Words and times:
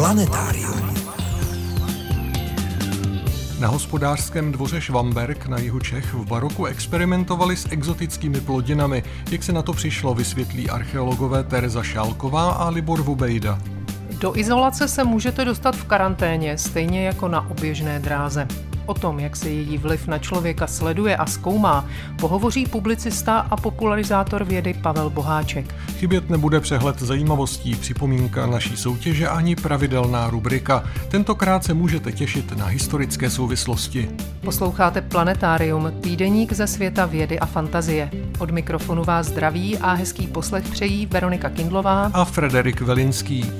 Planetárium. 0.00 0.94
Na 3.60 3.68
hospodářském 3.68 4.52
dvoře 4.52 4.80
Švamberk 4.80 5.46
na 5.46 5.58
jihu 5.58 5.80
Čech 5.80 6.14
v 6.14 6.26
baroku 6.26 6.66
experimentovali 6.66 7.56
s 7.56 7.68
exotickými 7.70 8.40
plodinami. 8.40 9.02
Jak 9.30 9.42
se 9.42 9.52
na 9.52 9.62
to 9.62 9.72
přišlo, 9.72 10.14
vysvětlí 10.14 10.70
archeologové 10.70 11.44
Tereza 11.44 11.82
Šálková 11.82 12.50
a 12.50 12.68
Libor 12.68 13.02
Vubejda. 13.02 13.58
Do 14.18 14.36
izolace 14.36 14.88
se 14.88 15.04
můžete 15.04 15.44
dostat 15.44 15.76
v 15.76 15.84
karanténě, 15.84 16.58
stejně 16.58 17.06
jako 17.06 17.28
na 17.28 17.50
oběžné 17.50 17.98
dráze. 17.98 18.48
O 18.90 18.94
tom, 18.94 19.20
jak 19.20 19.36
se 19.36 19.50
její 19.50 19.78
vliv 19.78 20.06
na 20.06 20.18
člověka 20.18 20.66
sleduje 20.66 21.16
a 21.16 21.26
zkoumá, 21.26 21.86
pohovoří 22.20 22.66
publicista 22.66 23.38
a 23.50 23.56
popularizátor 23.56 24.44
vědy 24.44 24.74
Pavel 24.74 25.10
Boháček. 25.10 25.74
Chybět 25.98 26.30
nebude 26.30 26.60
přehled 26.60 26.98
zajímavostí, 26.98 27.74
připomínka 27.74 28.46
naší 28.46 28.76
soutěže 28.76 29.28
ani 29.28 29.56
pravidelná 29.56 30.30
rubrika. 30.30 30.84
Tentokrát 31.08 31.64
se 31.64 31.74
můžete 31.74 32.12
těšit 32.12 32.56
na 32.56 32.66
historické 32.66 33.30
souvislosti. 33.30 34.10
Posloucháte 34.40 35.00
Planetárium, 35.00 35.92
týdeník 36.00 36.52
ze 36.52 36.66
světa 36.66 37.06
vědy 37.06 37.38
a 37.38 37.46
fantazie. 37.46 38.10
Od 38.38 38.50
mikrofonu 38.50 39.04
vás 39.04 39.26
zdraví 39.26 39.78
a 39.78 39.92
hezký 39.92 40.26
poslech 40.26 40.64
přejí 40.64 41.06
Veronika 41.06 41.50
Kindlová 41.50 42.10
a 42.14 42.24
Frederik 42.24 42.80
Velinský. 42.80 43.52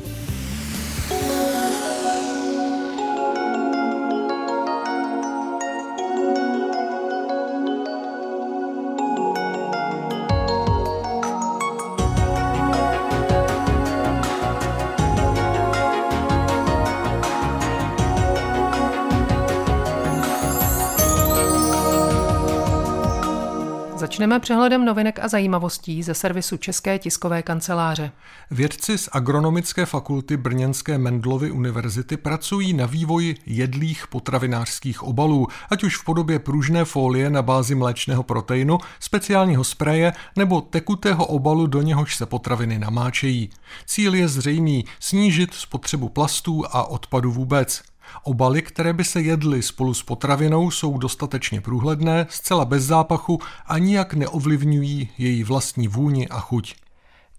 Začneme 24.21 24.41
přehledem 24.41 24.85
novinek 24.85 25.19
a 25.19 25.29
zajímavostí 25.29 26.03
ze 26.03 26.15
servisu 26.15 26.57
České 26.57 26.99
tiskové 26.99 27.43
kanceláře. 27.43 28.13
Vědci 28.51 28.99
z 28.99 29.09
Agronomické 29.13 29.87
fakulty 29.87 30.37
Brněnské 30.37 30.99
Mendlovy 30.99 31.51
univerzity 31.51 32.17
pracují 32.17 32.73
na 32.73 32.87
vývoji 32.87 33.37
jedlých 33.47 34.07
potravinářských 34.07 35.03
obalů, 35.03 35.47
ať 35.71 35.85
už 35.85 35.97
v 35.97 36.05
podobě 36.05 36.39
pružné 36.39 36.85
folie 36.85 37.31
na 37.31 37.43
bázi 37.43 37.75
mléčného 37.75 38.23
proteinu, 38.23 38.79
speciálního 39.01 39.65
spreje 39.65 40.13
nebo 40.37 40.61
tekutého 40.61 41.27
obalu, 41.27 41.67
do 41.67 41.83
něhož 41.83 42.17
se 42.17 42.27
potraviny 42.27 42.79
namáčejí. 42.79 43.51
Cíl 43.87 44.15
je 44.15 44.29
zřejmý 44.29 44.85
snížit 44.99 45.55
spotřebu 45.55 46.09
plastů 46.09 46.65
a 46.71 46.85
odpadu 46.85 47.33
vůbec. 47.33 47.90
Obaly, 48.23 48.63
které 48.63 48.93
by 48.93 49.05
se 49.05 49.21
jedly 49.21 49.63
spolu 49.63 49.95
s 49.95 50.03
potravinou, 50.03 50.71
jsou 50.71 50.99
dostatečně 50.99 51.61
průhledné, 51.61 52.27
zcela 52.31 52.65
bez 52.65 52.85
zápachu 52.85 53.39
a 53.67 53.79
nijak 53.79 54.15
neovlivňují 54.15 55.09
její 55.19 55.45
vlastní 55.45 55.89
vůni 55.89 56.29
a 56.29 56.41
chuť. 56.41 56.75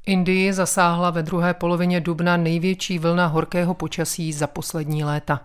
Indii 0.06 0.54
zasáhla 0.54 1.10
ve 1.10 1.24
druhé 1.24 1.54
polovině 1.54 2.02
dubna 2.02 2.38
největší 2.38 3.00
vlna 3.00 3.28
horkého 3.28 3.74
počasí 3.74 4.34
za 4.34 4.48
poslední 4.48 5.04
léta. 5.04 5.42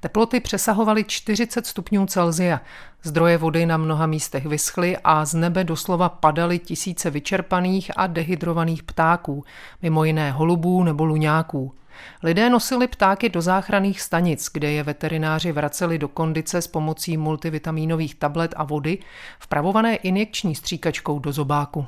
Teploty 0.00 0.40
přesahovaly 0.40 1.04
40 1.04 1.66
stupňů 1.66 2.06
Celzia. 2.06 2.60
Zdroje 3.02 3.38
vody 3.38 3.66
na 3.66 3.76
mnoha 3.76 4.06
místech 4.06 4.46
vyschly 4.46 4.96
a 5.04 5.24
z 5.24 5.34
nebe 5.34 5.64
doslova 5.64 6.08
padaly 6.08 6.58
tisíce 6.58 7.10
vyčerpaných 7.10 7.90
a 7.96 8.06
dehydrovaných 8.06 8.82
ptáků, 8.82 9.44
mimo 9.82 10.04
jiné 10.04 10.32
holubů 10.32 10.84
nebo 10.84 11.04
luňáků. 11.04 11.74
Lidé 12.22 12.50
nosili 12.50 12.86
ptáky 12.88 13.28
do 13.28 13.42
záchranných 13.42 14.00
stanic, 14.00 14.50
kde 14.52 14.70
je 14.70 14.82
veterináři 14.82 15.52
vraceli 15.52 15.98
do 15.98 16.08
kondice 16.08 16.62
s 16.62 16.66
pomocí 16.66 17.16
multivitaminových 17.16 18.14
tablet 18.14 18.54
a 18.56 18.64
vody, 18.64 18.98
vpravované 19.38 19.96
injekční 19.96 20.54
stříkačkou 20.54 21.18
do 21.18 21.32
zobáku. 21.32 21.86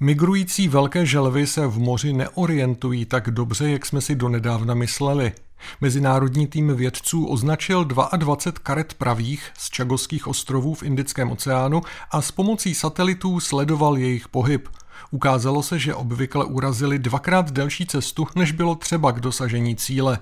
Migrující 0.00 0.68
velké 0.68 1.06
želvy 1.06 1.46
se 1.46 1.66
v 1.66 1.78
moři 1.78 2.12
neorientují 2.12 3.04
tak 3.04 3.30
dobře, 3.30 3.70
jak 3.70 3.86
jsme 3.86 4.00
si 4.00 4.14
donedávna 4.14 4.74
mysleli. 4.74 5.32
Mezinárodní 5.80 6.46
tým 6.46 6.76
vědců 6.76 7.26
označil 7.26 7.84
22 7.84 8.60
karet 8.62 8.94
pravých 8.94 9.50
z 9.58 9.70
Čagoských 9.70 10.26
ostrovů 10.26 10.74
v 10.74 10.82
Indickém 10.82 11.30
oceánu 11.30 11.82
a 12.10 12.22
s 12.22 12.30
pomocí 12.30 12.74
satelitů 12.74 13.40
sledoval 13.40 13.98
jejich 13.98 14.28
pohyb. 14.28 14.68
Ukázalo 15.10 15.62
se, 15.62 15.78
že 15.78 15.94
obvykle 15.94 16.44
urazili 16.44 16.98
dvakrát 16.98 17.50
delší 17.50 17.86
cestu, 17.86 18.26
než 18.34 18.52
bylo 18.52 18.74
třeba 18.74 19.12
k 19.12 19.20
dosažení 19.20 19.76
cíle. 19.76 20.18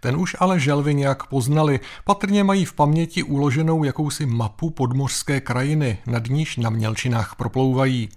Ten 0.00 0.16
už 0.16 0.36
ale 0.38 0.60
želvy 0.60 0.94
nějak 0.94 1.26
poznali, 1.26 1.80
patrně 2.04 2.44
mají 2.44 2.64
v 2.64 2.72
paměti 2.72 3.22
uloženou 3.22 3.84
jakousi 3.84 4.26
mapu 4.26 4.70
podmořské 4.70 5.40
krajiny, 5.40 5.98
nad 6.06 6.26
níž 6.26 6.56
na 6.56 6.70
mělčinách 6.70 7.34
proplouvají. 7.36 8.08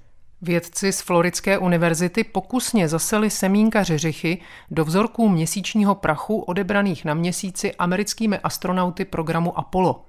Vědci 0.41 0.91
z 0.91 1.01
Floridské 1.01 1.57
univerzity 1.57 2.23
pokusně 2.23 2.88
zaseli 2.88 3.29
semínka 3.29 3.84
řeřichy 3.84 4.41
do 4.72 4.85
vzorků 4.85 5.29
měsíčního 5.29 5.95
prachu 5.95 6.40
odebraných 6.40 7.05
na 7.05 7.13
měsíci 7.13 7.75
americkými 7.75 8.40
astronauty 8.40 9.05
programu 9.05 9.59
Apollo. 9.59 10.05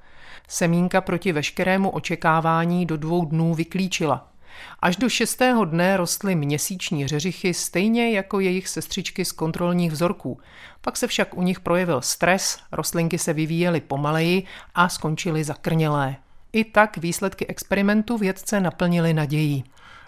Semínka 0.49 1.01
proti 1.01 1.33
veškerému 1.33 1.91
očekávání 1.91 2.87
do 2.87 2.97
dvou 2.97 3.25
dnů 3.25 3.55
vyklíčila. 3.55 4.34
Až 4.81 4.97
do 4.97 5.09
šestého 5.09 5.65
dne 5.65 5.97
rostly 5.97 6.35
měsíční 6.35 7.07
řeřichy 7.07 7.55
stejně 7.55 8.11
jako 8.11 8.41
jejich 8.41 8.69
sestřičky 8.69 9.25
z 9.25 9.33
kontrolních 9.33 9.93
vzorků. 9.93 10.41
Pak 10.81 10.97
se 10.97 11.07
však 11.07 11.37
u 11.37 11.43
nich 11.43 11.61
projevil 11.61 12.01
stres, 12.01 12.59
rostlinky 12.73 13.19
se 13.19 13.33
vyvíjely 13.33 13.81
pomaleji 13.81 14.43
a 14.75 14.89
skončily 14.89 15.45
zakrnělé. 15.45 16.17
I 16.53 16.65
tak 16.65 16.97
výsledky 16.97 17.47
experimentu 17.47 18.19
vědce 18.19 18.61
naplnili 18.61 19.15
nadějí. 19.15 19.65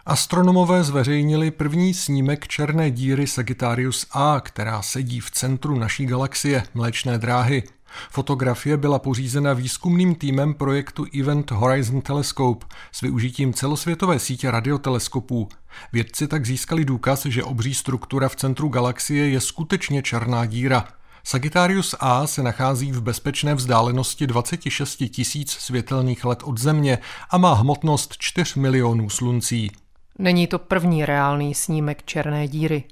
Astronomové 0.07 0.85
zveřejnili 0.85 1.51
první 1.51 1.95
snímek 1.95 2.49
černé 2.49 2.91
díry 2.91 3.27
Sagittarius 3.27 4.07
A, 4.13 4.41
která 4.41 4.83
sedí 4.83 5.21
v 5.21 5.31
centru 5.31 5.79
naší 5.79 6.07
galaxie, 6.07 6.63
Mléčné 6.75 7.19
dráhy. 7.19 7.63
Fotografie 8.11 8.77
byla 8.77 8.99
pořízena 8.99 9.53
výzkumným 9.53 10.15
týmem 10.15 10.55
projektu 10.55 11.07
Event 11.21 11.51
Horizon 11.51 12.01
Telescope 12.01 12.67
s 12.93 13.01
využitím 13.01 13.53
celosvětové 13.53 14.19
sítě 14.19 14.51
radioteleskopů. 14.51 15.49
Vědci 15.93 16.29
tak 16.29 16.47
získali 16.47 16.85
důkaz, 16.85 17.27
že 17.27 17.45
obří 17.45 17.75
struktura 17.75 18.29
v 18.29 18.37
centru 18.37 18.69
galaxie 18.69 19.29
je 19.29 19.41
skutečně 19.41 20.03
černá 20.03 20.47
díra. 20.47 20.85
Sagittarius 21.25 21.95
A 22.01 22.27
se 22.27 22.43
nachází 22.43 22.93
v 22.93 23.03
bezpečné 23.03 23.55
vzdálenosti 23.55 24.27
26 24.27 24.97
tisíc 24.97 25.53
světelných 25.53 26.25
let 26.25 26.39
od 26.45 26.59
Země 26.59 26.99
a 27.31 27.39
má 27.39 27.55
hmotnost 27.55 28.17
4 28.19 28.61
milionů 28.61 29.11
sluncí. 29.11 29.71
Není 30.19 30.47
to 30.47 30.59
první 30.59 31.05
reálný 31.05 31.55
snímek 31.55 32.03
černé 32.05 32.49
díry. 32.49 32.85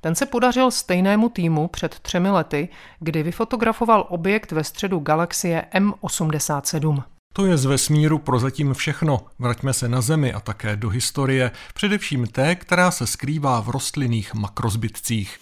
Ten 0.00 0.14
se 0.14 0.26
podařil 0.26 0.70
stejnému 0.70 1.28
týmu 1.28 1.68
před 1.68 1.98
třemi 1.98 2.30
lety, 2.30 2.68
kdy 3.00 3.22
vyfotografoval 3.22 4.06
objekt 4.08 4.52
ve 4.52 4.64
středu 4.64 4.98
galaxie 4.98 5.64
M87. 5.74 7.02
To 7.32 7.46
je 7.46 7.56
z 7.56 7.64
vesmíru 7.64 8.18
prozatím 8.18 8.74
všechno. 8.74 9.20
Vraťme 9.38 9.72
se 9.72 9.88
na 9.88 10.00
Zemi 10.00 10.32
a 10.32 10.40
také 10.40 10.76
do 10.76 10.88
historie, 10.88 11.50
především 11.74 12.26
té, 12.26 12.54
která 12.54 12.90
se 12.90 13.06
skrývá 13.06 13.60
v 13.60 13.68
rostlinných 13.68 14.34
makrozbytcích. 14.34 15.38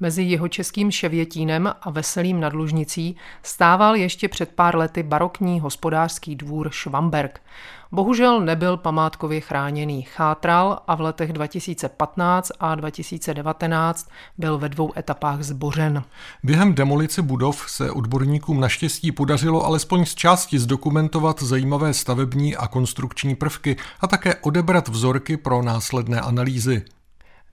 Mezi 0.00 0.22
jeho 0.22 0.48
českým 0.48 0.90
Ševětínem 0.90 1.72
a 1.82 1.90
Veselým 1.90 2.40
nad 2.40 2.52
Lužnicí 2.52 3.16
stával 3.42 3.96
ještě 3.96 4.28
před 4.28 4.50
pár 4.54 4.76
lety 4.76 5.02
barokní 5.02 5.60
hospodářský 5.60 6.36
dvůr 6.36 6.70
Švamberg. 6.70 7.40
Bohužel 7.92 8.40
nebyl 8.40 8.76
památkově 8.76 9.40
chráněný, 9.40 10.02
chátral 10.02 10.78
a 10.86 10.94
v 10.94 11.00
letech 11.00 11.32
2015 11.32 12.52
a 12.60 12.74
2019 12.74 14.10
byl 14.38 14.58
ve 14.58 14.68
dvou 14.68 14.92
etapách 14.96 15.42
zbořen. 15.42 16.02
Během 16.42 16.74
demolice 16.74 17.22
budov 17.22 17.64
se 17.70 17.90
odborníkům 17.90 18.60
naštěstí 18.60 19.12
podařilo 19.12 19.64
alespoň 19.66 20.04
z 20.04 20.14
části 20.14 20.58
zdokumentovat 20.58 21.42
zajímavé 21.42 21.94
stavební 21.94 22.56
a 22.56 22.66
konstrukční 22.66 23.34
prvky 23.34 23.76
a 24.00 24.06
také 24.06 24.34
odebrat 24.34 24.88
vzorky 24.88 25.36
pro 25.36 25.62
následné 25.62 26.20
analýzy. 26.20 26.84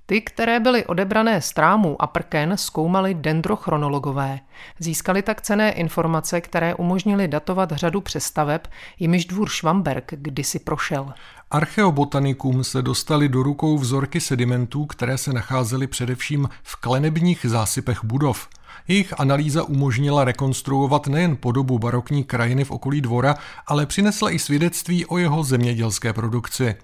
Ty, 0.10 0.22
které 0.22 0.60
byly 0.60 0.86
odebrané 0.86 1.42
z 1.42 1.52
trámů 1.54 2.02
a 2.02 2.08
prken, 2.08 2.58
zkoumali 2.58 3.14
dendrochronologové. 3.14 4.40
Získali 4.80 5.22
tak 5.22 5.42
cené 5.42 5.72
informace, 5.72 6.42
které 6.42 6.76
umožnily 6.76 7.28
datovat 7.28 7.72
řadu 7.72 8.02
přestaveb, 8.02 8.68
jimiž 9.00 9.26
dvůr 9.26 9.50
Švamberg 9.50 10.14
kdysi 10.18 10.60
prošel. 10.60 11.14
Archeobotanikům 11.52 12.64
se 12.64 12.82
dostali 12.82 13.30
do 13.30 13.44
rukou 13.44 13.78
vzorky 13.78 14.22
sedimentů, 14.22 14.86
které 14.86 15.18
se 15.18 15.34
nacházely 15.34 15.88
především 15.88 16.50
v 16.64 16.76
klenebních 16.76 17.46
zásypech 17.50 18.04
budov. 18.04 18.48
Jejich 18.88 19.20
analýza 19.20 19.64
umožnila 19.64 20.24
rekonstruovat 20.24 21.08
nejen 21.08 21.38
podobu 21.38 21.80
barokní 21.80 22.24
krajiny 22.24 22.64
v 22.64 22.72
okolí 22.72 23.02
dvora, 23.02 23.36
ale 23.68 23.86
přinesla 23.86 24.32
i 24.32 24.40
svědectví 24.40 25.06
o 25.06 25.18
jeho 25.18 25.44
zemědělské 25.44 26.14
produkci. 26.14 26.76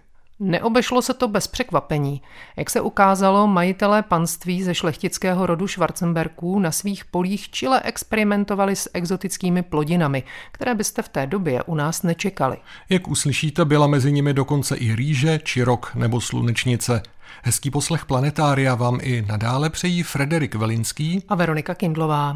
Neobešlo 0.45 1.01
se 1.01 1.13
to 1.13 1.28
bez 1.28 1.48
překvapení. 1.48 2.22
Jak 2.56 2.69
se 2.69 2.81
ukázalo, 2.81 3.48
majitelé 3.48 4.01
panství 4.01 4.63
ze 4.63 4.75
šlechtického 4.75 5.45
rodu 5.45 5.68
Schwarzenberků 5.68 6.60
na 6.60 6.72
svých 6.72 7.06
polích 7.06 7.50
čile 7.50 7.81
experimentovali 7.81 8.75
s 8.75 8.90
exotickými 8.94 9.62
plodinami, 9.62 10.24
které 10.51 10.75
byste 10.75 11.01
v 11.01 11.10
té 11.10 11.28
době 11.28 11.63
u 11.63 11.75
nás 11.75 12.04
nečekali. 12.04 12.57
Jak 12.90 13.07
uslyšíte, 13.07 13.66
byla 13.66 13.88
mezi 13.88 14.12
nimi 14.12 14.34
dokonce 14.34 14.75
i 14.75 14.95
rýže, 14.95 15.40
čirok 15.44 15.92
nebo 15.95 16.22
slunečnice. 16.22 17.04
Hezký 17.44 17.72
poslech 17.72 18.06
Planetária 18.06 18.75
vám 18.75 19.00
i 19.01 19.25
nadále 19.28 19.69
přejí 19.69 20.04
Frederik 20.04 20.56
Velinský 20.56 21.24
a 21.30 21.36
Veronika 21.36 21.75
Kindlová. 21.75 22.36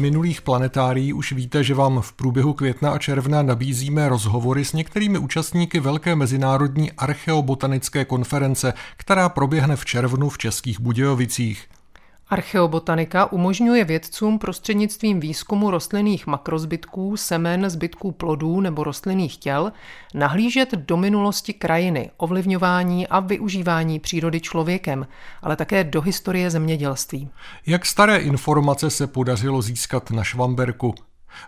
Minulých 0.00 0.42
planetárií 0.42 1.12
už 1.12 1.32
víte, 1.32 1.64
že 1.64 1.74
vám 1.74 2.00
v 2.00 2.12
průběhu 2.12 2.52
května 2.52 2.90
a 2.90 2.98
června 2.98 3.42
nabízíme 3.42 4.08
rozhovory 4.08 4.64
s 4.64 4.72
některými 4.72 5.18
účastníky 5.18 5.80
velké 5.80 6.16
mezinárodní 6.16 6.92
archeobotanické 6.92 8.04
konference, 8.04 8.72
která 8.96 9.28
proběhne 9.28 9.76
v 9.76 9.84
červnu 9.84 10.28
v 10.28 10.38
Českých 10.38 10.80
Budějovicích. 10.80 11.79
Archeobotanika 12.30 13.32
umožňuje 13.32 13.84
vědcům 13.84 14.38
prostřednictvím 14.38 15.20
výzkumu 15.20 15.70
rostlinných 15.70 16.26
makrozbytků, 16.26 17.16
semen, 17.16 17.70
zbytků 17.70 18.12
plodů 18.12 18.60
nebo 18.60 18.84
rostlinných 18.84 19.36
těl 19.36 19.72
nahlížet 20.14 20.70
do 20.74 20.96
minulosti 20.96 21.52
krajiny, 21.52 22.10
ovlivňování 22.16 23.06
a 23.06 23.20
využívání 23.20 23.98
přírody 23.98 24.40
člověkem, 24.40 25.06
ale 25.42 25.56
také 25.56 25.84
do 25.84 26.00
historie 26.00 26.50
zemědělství. 26.50 27.28
Jak 27.66 27.86
staré 27.86 28.18
informace 28.18 28.90
se 28.90 29.06
podařilo 29.06 29.62
získat 29.62 30.10
na 30.10 30.24
Švamberku? 30.24 30.94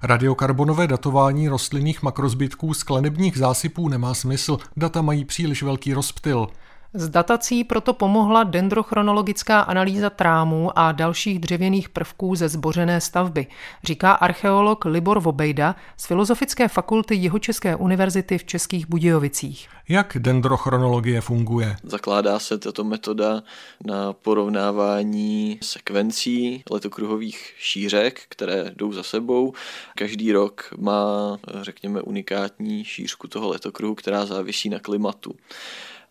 Radiokarbonové 0.02 0.86
datování 0.86 1.48
rostlinných 1.48 2.02
makrozbytků 2.02 2.74
sklenebních 2.74 3.38
zásypů 3.38 3.88
nemá 3.88 4.14
smysl, 4.14 4.58
data 4.76 5.02
mají 5.02 5.24
příliš 5.24 5.62
velký 5.62 5.94
rozptyl. 5.94 6.48
Z 6.94 7.08
datací 7.08 7.64
proto 7.64 7.92
pomohla 7.92 8.44
dendrochronologická 8.44 9.60
analýza 9.60 10.10
trámů 10.10 10.78
a 10.78 10.92
dalších 10.92 11.38
dřevěných 11.38 11.88
prvků 11.88 12.34
ze 12.34 12.48
zbořené 12.48 13.00
stavby, 13.00 13.46
říká 13.84 14.12
archeolog 14.12 14.84
Libor 14.84 15.20
Vobejda 15.20 15.76
z 15.96 16.06
Filozofické 16.06 16.68
fakulty 16.68 17.14
Jihočeské 17.14 17.76
univerzity 17.76 18.38
v 18.38 18.44
Českých 18.44 18.88
Budějovicích. 18.88 19.68
Jak 19.88 20.16
dendrochronologie 20.18 21.20
funguje? 21.20 21.76
Zakládá 21.82 22.38
se 22.38 22.58
tato 22.58 22.84
metoda 22.84 23.42
na 23.84 24.12
porovnávání 24.12 25.58
sekvencí 25.62 26.64
letokruhových 26.70 27.54
šířek, 27.58 28.20
které 28.28 28.72
jdou 28.76 28.92
za 28.92 29.02
sebou. 29.02 29.52
Každý 29.94 30.32
rok 30.32 30.74
má, 30.78 31.38
řekněme, 31.62 32.02
unikátní 32.02 32.84
šířku 32.84 33.28
toho 33.28 33.48
letokruhu, 33.48 33.94
která 33.94 34.26
závisí 34.26 34.68
na 34.68 34.78
klimatu. 34.78 35.34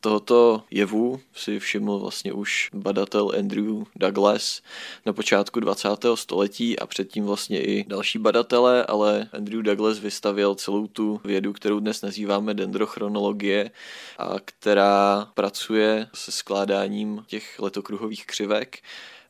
Tohoto 0.03 0.63
jevu 0.71 1.19
si 1.33 1.59
všiml 1.59 1.99
vlastně 1.99 2.33
už 2.33 2.69
badatel 2.73 3.31
Andrew 3.39 3.83
Douglas 3.95 4.61
na 5.05 5.13
počátku 5.13 5.59
20. 5.59 5.87
století 6.15 6.79
a 6.79 6.87
předtím 6.87 7.25
vlastně 7.25 7.61
i 7.61 7.85
další 7.87 8.19
badatelé, 8.19 8.85
ale 8.85 9.29
Andrew 9.33 9.61
Douglas 9.61 9.99
vystavil 9.99 10.55
celou 10.55 10.87
tu 10.87 11.21
vědu, 11.23 11.53
kterou 11.53 11.79
dnes 11.79 12.01
nazýváme 12.01 12.53
dendrochronologie 12.53 13.71
a 14.17 14.35
která 14.45 15.27
pracuje 15.33 16.07
se 16.13 16.31
skládáním 16.31 17.23
těch 17.27 17.59
letokruhových 17.59 18.25
křivek 18.25 18.77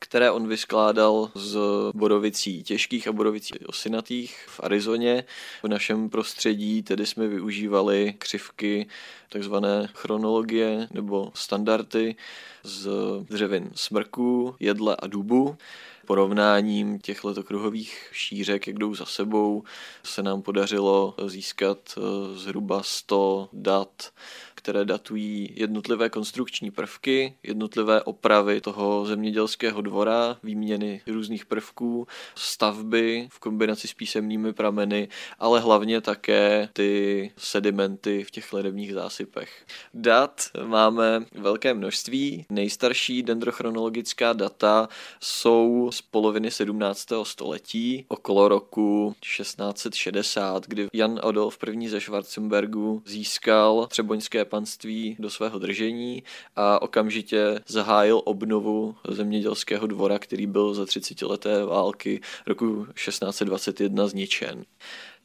které 0.03 0.31
on 0.31 0.48
vyskládal 0.48 1.31
z 1.36 1.57
borovicí 1.94 2.63
těžkých 2.63 3.07
a 3.07 3.12
borovicí 3.12 3.53
osinatých 3.65 4.45
v 4.48 4.59
Arizoně. 4.63 5.24
V 5.63 5.68
našem 5.68 6.09
prostředí 6.09 6.83
tedy 6.83 7.06
jsme 7.06 7.27
využívali 7.27 8.15
křivky 8.18 8.88
takzvané 9.30 9.89
chronologie 9.94 10.88
nebo 10.92 11.31
standardy 11.33 12.15
z 12.63 12.89
dřevin 13.21 13.71
smrku, 13.75 14.56
jedle 14.59 14.95
a 14.95 15.07
dubu 15.07 15.57
porovnáním 16.06 17.00
těch 17.00 17.24
letokruhových 17.24 18.09
šířek, 18.12 18.68
jak 18.68 18.77
jdou 18.77 18.95
za 18.95 19.06
sebou, 19.06 19.63
se 20.03 20.24
nám 20.24 20.42
podařilo 20.42 21.15
získat 21.25 21.77
eh, 21.98 22.01
zhruba 22.38 22.83
100 22.83 23.50
dat 23.53 24.12
které 24.61 24.85
datují 24.85 25.53
jednotlivé 25.55 26.09
konstrukční 26.09 26.71
prvky, 26.71 27.33
jednotlivé 27.43 28.01
opravy 28.01 28.61
toho 28.61 29.05
zemědělského 29.05 29.81
dvora, 29.81 30.37
výměny 30.43 31.01
různých 31.07 31.45
prvků, 31.45 32.07
stavby 32.35 33.27
v 33.31 33.39
kombinaci 33.39 33.87
s 33.87 33.93
písemnými 33.93 34.53
prameny, 34.53 35.07
ale 35.39 35.59
hlavně 35.59 36.01
také 36.01 36.69
ty 36.73 37.31
sedimenty 37.37 38.23
v 38.23 38.31
těch 38.31 38.53
ledevních 38.53 38.93
zásypech. 38.93 39.65
Dat 39.93 40.41
máme 40.65 41.25
velké 41.31 41.73
množství. 41.73 42.45
Nejstarší 42.49 43.23
dendrochronologická 43.23 44.33
data 44.33 44.89
jsou 45.19 45.89
z 45.93 46.01
poloviny 46.01 46.51
17. 46.51 47.07
století, 47.23 48.05
okolo 48.07 48.47
roku 48.47 49.15
1660, 49.19 50.67
kdy 50.67 50.87
Jan 50.93 51.19
Adolf 51.23 51.57
I. 51.67 51.89
ze 51.89 52.01
Schwarzenbergu 52.01 53.03
získal 53.05 53.87
třeboňské 53.87 54.45
panství 54.51 55.15
do 55.19 55.30
svého 55.30 55.59
držení 55.59 56.24
a 56.56 56.81
okamžitě 56.81 57.59
zahájil 57.68 58.21
obnovu 58.25 58.95
zemědělského 59.07 59.88
dvora, 59.88 60.19
který 60.19 60.48
byl 60.48 60.74
za 60.74 60.86
30 60.86 61.21
leté 61.21 61.65
války 61.65 62.21
roku 62.48 62.88
1621 62.94 64.07
zničen. 64.07 64.65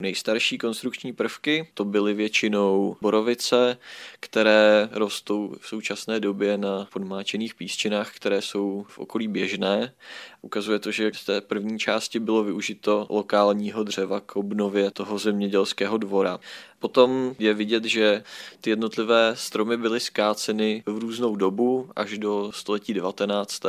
Nejstarší 0.01 0.59
konstrukční 0.59 1.13
prvky 1.13 1.69
to 1.75 1.85
byly 1.85 2.15
většinou 2.15 2.97
borovice, 3.01 3.79
které 4.21 4.89
rostou 4.93 5.55
v 5.61 5.69
současné 5.69 6.21
době 6.21 6.59
na 6.59 6.89
podmáčených 6.93 7.55
písčinách, 7.55 8.17
které 8.17 8.43
jsou 8.43 8.87
v 8.89 8.99
okolí 8.99 9.29
běžné. 9.29 9.95
Ukazuje 10.43 10.79
to, 10.79 10.91
že 10.91 11.11
v 11.11 11.25
té 11.25 11.41
první 11.41 11.79
části 11.79 12.21
bylo 12.21 12.45
využito 12.45 13.07
lokálního 13.11 13.85
dřeva 13.85 14.21
k 14.21 14.37
obnově 14.37 14.91
toho 14.91 15.19
zemědělského 15.19 15.99
dvora. 15.99 16.41
Potom 16.79 17.35
je 17.39 17.55
vidět, 17.55 17.85
že 17.85 18.23
ty 18.61 18.71
jednotlivé 18.71 19.33
stromy 19.35 19.77
byly 19.77 20.01
skáceny 20.01 20.83
v 20.87 20.99
různou 20.99 21.37
dobu 21.37 21.91
až 21.97 22.19
do 22.19 22.53
století 22.55 22.95
19. 22.95 23.63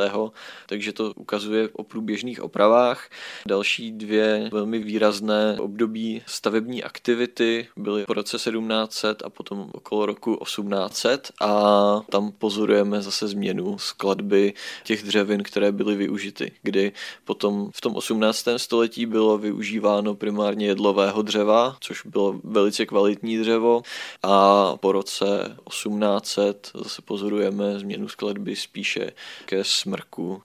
Takže 0.66 0.92
to 0.92 1.12
ukazuje 1.16 1.68
o 1.72 1.84
průběžných 1.84 2.42
opravách. 2.42 3.10
Další 3.46 3.92
dvě 3.92 4.48
velmi 4.52 4.78
výrazné 4.78 5.56
období 5.60 6.17
stavební 6.26 6.84
aktivity 6.84 7.68
byly 7.76 8.04
po 8.04 8.14
roce 8.14 8.36
1700 8.36 9.22
a 9.22 9.30
potom 9.30 9.70
okolo 9.72 10.06
roku 10.06 10.36
1800 10.44 11.32
a 11.40 12.00
tam 12.10 12.32
pozorujeme 12.32 13.02
zase 13.02 13.28
změnu 13.28 13.78
skladby 13.78 14.54
těch 14.84 15.02
dřevin, 15.02 15.42
které 15.42 15.72
byly 15.72 15.96
využity, 15.96 16.52
kdy 16.62 16.92
potom 17.24 17.70
v 17.74 17.80
tom 17.80 17.96
18. 17.96 18.48
století 18.56 19.06
bylo 19.06 19.38
využíváno 19.38 20.14
primárně 20.14 20.66
jedlového 20.66 21.22
dřeva, 21.22 21.76
což 21.80 22.06
bylo 22.06 22.40
velice 22.44 22.86
kvalitní 22.86 23.38
dřevo 23.38 23.82
a 24.22 24.76
po 24.76 24.92
roce 24.92 25.56
1800 25.68 26.70
zase 26.74 27.02
pozorujeme 27.02 27.78
změnu 27.78 28.08
skladby 28.08 28.56
spíše 28.56 29.12
ke 29.44 29.64
smrku. 29.64 30.42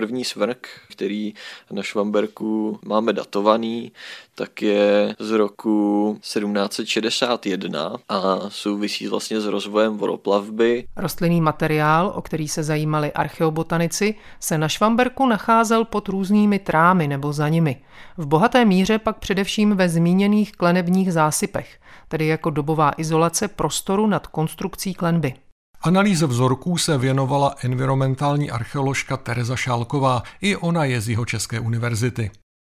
První 0.00 0.24
smrk, 0.24 0.68
který 0.90 1.34
na 1.70 1.82
Švamberku 1.82 2.78
máme 2.84 3.12
datovaný, 3.12 3.92
tak 4.34 4.62
je 4.62 5.14
z 5.18 5.30
roku 5.30 6.16
1761 6.20 7.96
a 8.08 8.40
souvisí 8.48 9.08
vlastně 9.08 9.40
s 9.40 9.46
rozvojem 9.46 9.96
voroplavby. 9.96 10.86
Rostlinný 10.96 11.40
materiál, 11.40 12.12
o 12.16 12.22
který 12.22 12.48
se 12.48 12.62
zajímali 12.62 13.12
archeobotanici, 13.12 14.14
se 14.40 14.58
na 14.58 14.68
Švamberku 14.68 15.26
nacházel 15.26 15.84
pod 15.84 16.08
různými 16.08 16.58
trámy 16.58 17.08
nebo 17.08 17.32
za 17.32 17.48
nimi. 17.48 17.82
V 18.16 18.26
bohaté 18.26 18.64
míře 18.64 18.98
pak 18.98 19.18
především 19.18 19.76
ve 19.76 19.88
zmíněných 19.88 20.52
klenebních 20.52 21.12
zásypech, 21.12 21.80
tedy 22.08 22.26
jako 22.26 22.50
dobová 22.50 22.92
izolace 22.96 23.48
prostoru 23.48 24.06
nad 24.06 24.26
konstrukcí 24.26 24.94
klenby. 24.94 25.34
Analýze 25.82 26.26
vzorků 26.26 26.78
se 26.78 26.98
věnovala 26.98 27.54
environmentální 27.64 28.50
archeoložka 28.50 29.16
Tereza 29.16 29.56
Šálková, 29.56 30.22
i 30.40 30.56
ona 30.56 30.84
je 30.84 31.00
z 31.00 31.08
jeho 31.08 31.26
České 31.26 31.60
univerzity. 31.60 32.30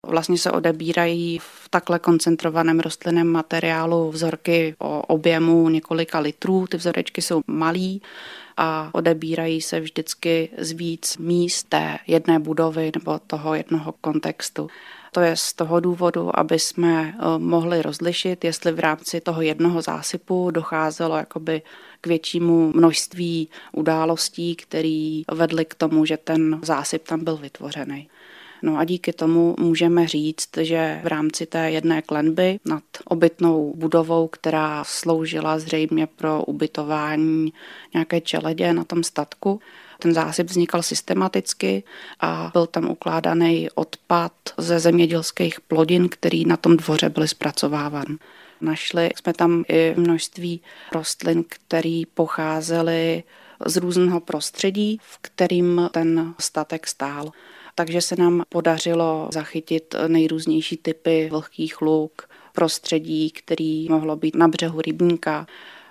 Vlastně 0.08 0.38
se 0.38 0.52
odebírají 0.52 1.40
v 1.40 1.70
takhle 1.70 2.00
koncentrovaném 2.00 2.80
rostlinném 2.80 3.28
materiálu 3.28 4.12
vzorky 4.12 4.76
o 4.80 5.02
objemu 5.02 5.70
několika 5.70 6.20
litrů. 6.20 6.68
Ty 6.68 6.78
vzorečky 6.78 7.22
jsou 7.22 7.42
malý 7.48 8.02
a 8.58 8.90
odebírají 8.94 9.62
se 9.62 9.80
vždycky 9.80 10.50
z 10.58 10.72
víc 10.72 11.18
míst 11.18 11.70
té 11.70 11.98
jedné 12.08 12.40
budovy 12.40 12.92
nebo 12.96 13.20
toho 13.28 13.56
jednoho 13.56 13.94
kontextu. 14.02 14.68
To 15.12 15.22
je 15.22 15.36
z 15.36 15.54
toho 15.54 15.80
důvodu, 15.80 16.40
aby 16.40 16.60
jsme 16.60 17.14
eh, 17.14 17.40
mohli 17.40 17.82
rozlišit, 17.82 18.44
jestli 18.44 18.72
v 18.72 18.80
rámci 18.80 19.22
toho 19.22 19.42
jednoho 19.42 19.82
zásypu 19.82 20.52
docházelo 20.52 21.18
jakoby 21.18 21.62
k 22.06 22.08
většímu 22.08 22.72
množství 22.76 23.50
událostí, 23.72 24.56
které 24.56 25.22
vedly 25.32 25.66
k 25.66 25.74
tomu, 25.74 26.06
že 26.06 26.18
ten 26.18 26.60
zásyp 26.64 27.08
tam 27.08 27.24
byl 27.24 27.38
vytvořený. 27.38 28.10
No 28.62 28.78
a 28.78 28.84
díky 28.84 29.14
tomu 29.14 29.56
můžeme 29.60 30.08
říct, 30.08 30.50
že 30.58 31.02
v 31.04 31.08
rámci 31.08 31.46
té 31.46 31.72
jedné 31.72 32.02
klenby 32.02 32.60
nad 32.66 32.84
obytnou 33.06 33.74
budovou, 33.76 34.28
která 34.28 34.84
sloužila 34.84 35.60
zřejmě 35.60 36.08
pro 36.08 36.44
ubytování 36.44 37.54
nějaké 37.94 38.22
čeledě 38.22 38.74
na 38.74 38.84
tom 38.84 39.04
statku, 39.04 39.60
ten 40.06 40.14
zásyp 40.14 40.50
vznikal 40.50 40.84
systematicky 40.84 41.84
a 42.20 42.50
byl 42.54 42.68
tam 42.68 42.90
ukládaný 42.90 43.70
odpad 43.76 44.32
ze 44.58 44.80
zemědělských 44.80 45.62
plodin, 45.62 46.10
který 46.10 46.46
na 46.46 46.58
tom 46.58 46.78
dvoře 46.78 47.10
byly 47.10 47.28
zpracováván. 47.28 48.06
Našli 48.62 49.10
jsme 49.16 49.34
tam 49.34 49.64
i 49.68 49.94
množství 49.98 50.62
rostlin, 50.94 51.44
které 51.50 52.02
pocházely 52.14 53.24
z 53.66 53.78
různého 53.78 54.20
prostředí, 54.20 55.00
v 55.02 55.18
kterým 55.22 55.90
ten 55.92 56.34
statek 56.40 56.88
stál 56.88 57.32
takže 57.76 58.02
se 58.02 58.16
nám 58.16 58.44
podařilo 58.50 59.30
zachytit 59.34 59.96
nejrůznější 60.08 60.78
typy 60.78 61.30
vlhkých 61.32 61.82
luk, 61.82 62.30
prostředí, 62.54 63.32
který 63.32 63.90
mohlo 63.90 64.16
být 64.16 64.36
na 64.36 64.48
břehu 64.48 64.82
rybníka, 64.82 65.48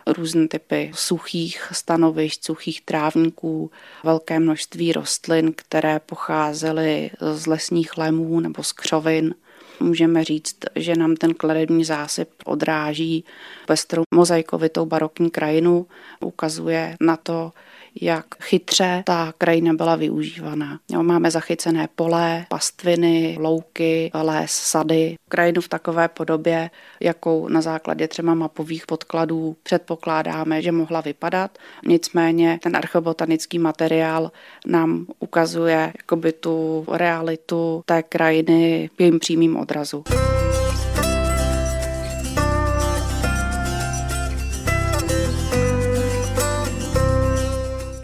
různé 0.06 0.48
typy 0.48 0.90
suchých 0.94 1.68
stanovišť, 1.72 2.44
suchých 2.44 2.80
trávníků, 2.80 3.70
velké 4.04 4.40
množství 4.40 4.92
rostlin, 4.92 5.52
které 5.56 6.00
pocházely 6.00 7.10
z 7.32 7.46
lesních 7.46 7.98
lemů 7.98 8.40
nebo 8.40 8.62
z 8.62 8.72
křovin. 8.72 9.34
Můžeme 9.80 10.24
říct, 10.24 10.56
že 10.76 10.94
nám 10.96 11.16
ten 11.16 11.34
kladební 11.34 11.84
zásyp 11.84 12.28
odráží 12.44 13.24
pestrou 13.66 14.02
mozaikovitou 14.14 14.86
barokní 14.86 15.30
krajinu, 15.30 15.86
ukazuje 16.20 16.96
na 17.00 17.16
to, 17.16 17.52
jak 18.00 18.26
chytře 18.42 19.02
ta 19.06 19.32
krajina 19.38 19.74
byla 19.74 19.96
využívaná. 19.96 20.78
Jo, 20.90 21.02
máme 21.02 21.30
zachycené 21.30 21.88
pole, 21.94 22.46
pastviny, 22.48 23.36
louky, 23.40 24.10
les, 24.14 24.50
sady. 24.52 25.14
Krajinu 25.28 25.60
v 25.60 25.68
takové 25.68 26.08
podobě, 26.08 26.70
jakou 27.00 27.48
na 27.48 27.60
základě 27.60 28.08
třeba 28.08 28.34
mapových 28.34 28.86
podkladů 28.86 29.56
předpokládáme, 29.62 30.62
že 30.62 30.72
mohla 30.72 31.00
vypadat. 31.00 31.58
Nicméně 31.86 32.58
ten 32.62 32.76
archeobotanický 32.76 33.58
materiál 33.58 34.32
nám 34.66 35.06
ukazuje 35.18 35.92
jakoby 35.96 36.32
tu 36.32 36.84
realitu 36.88 37.82
té 37.86 38.02
krajiny 38.02 38.90
v 38.96 39.00
jejím 39.00 39.18
přímým 39.18 39.56
odrazu. 39.56 40.04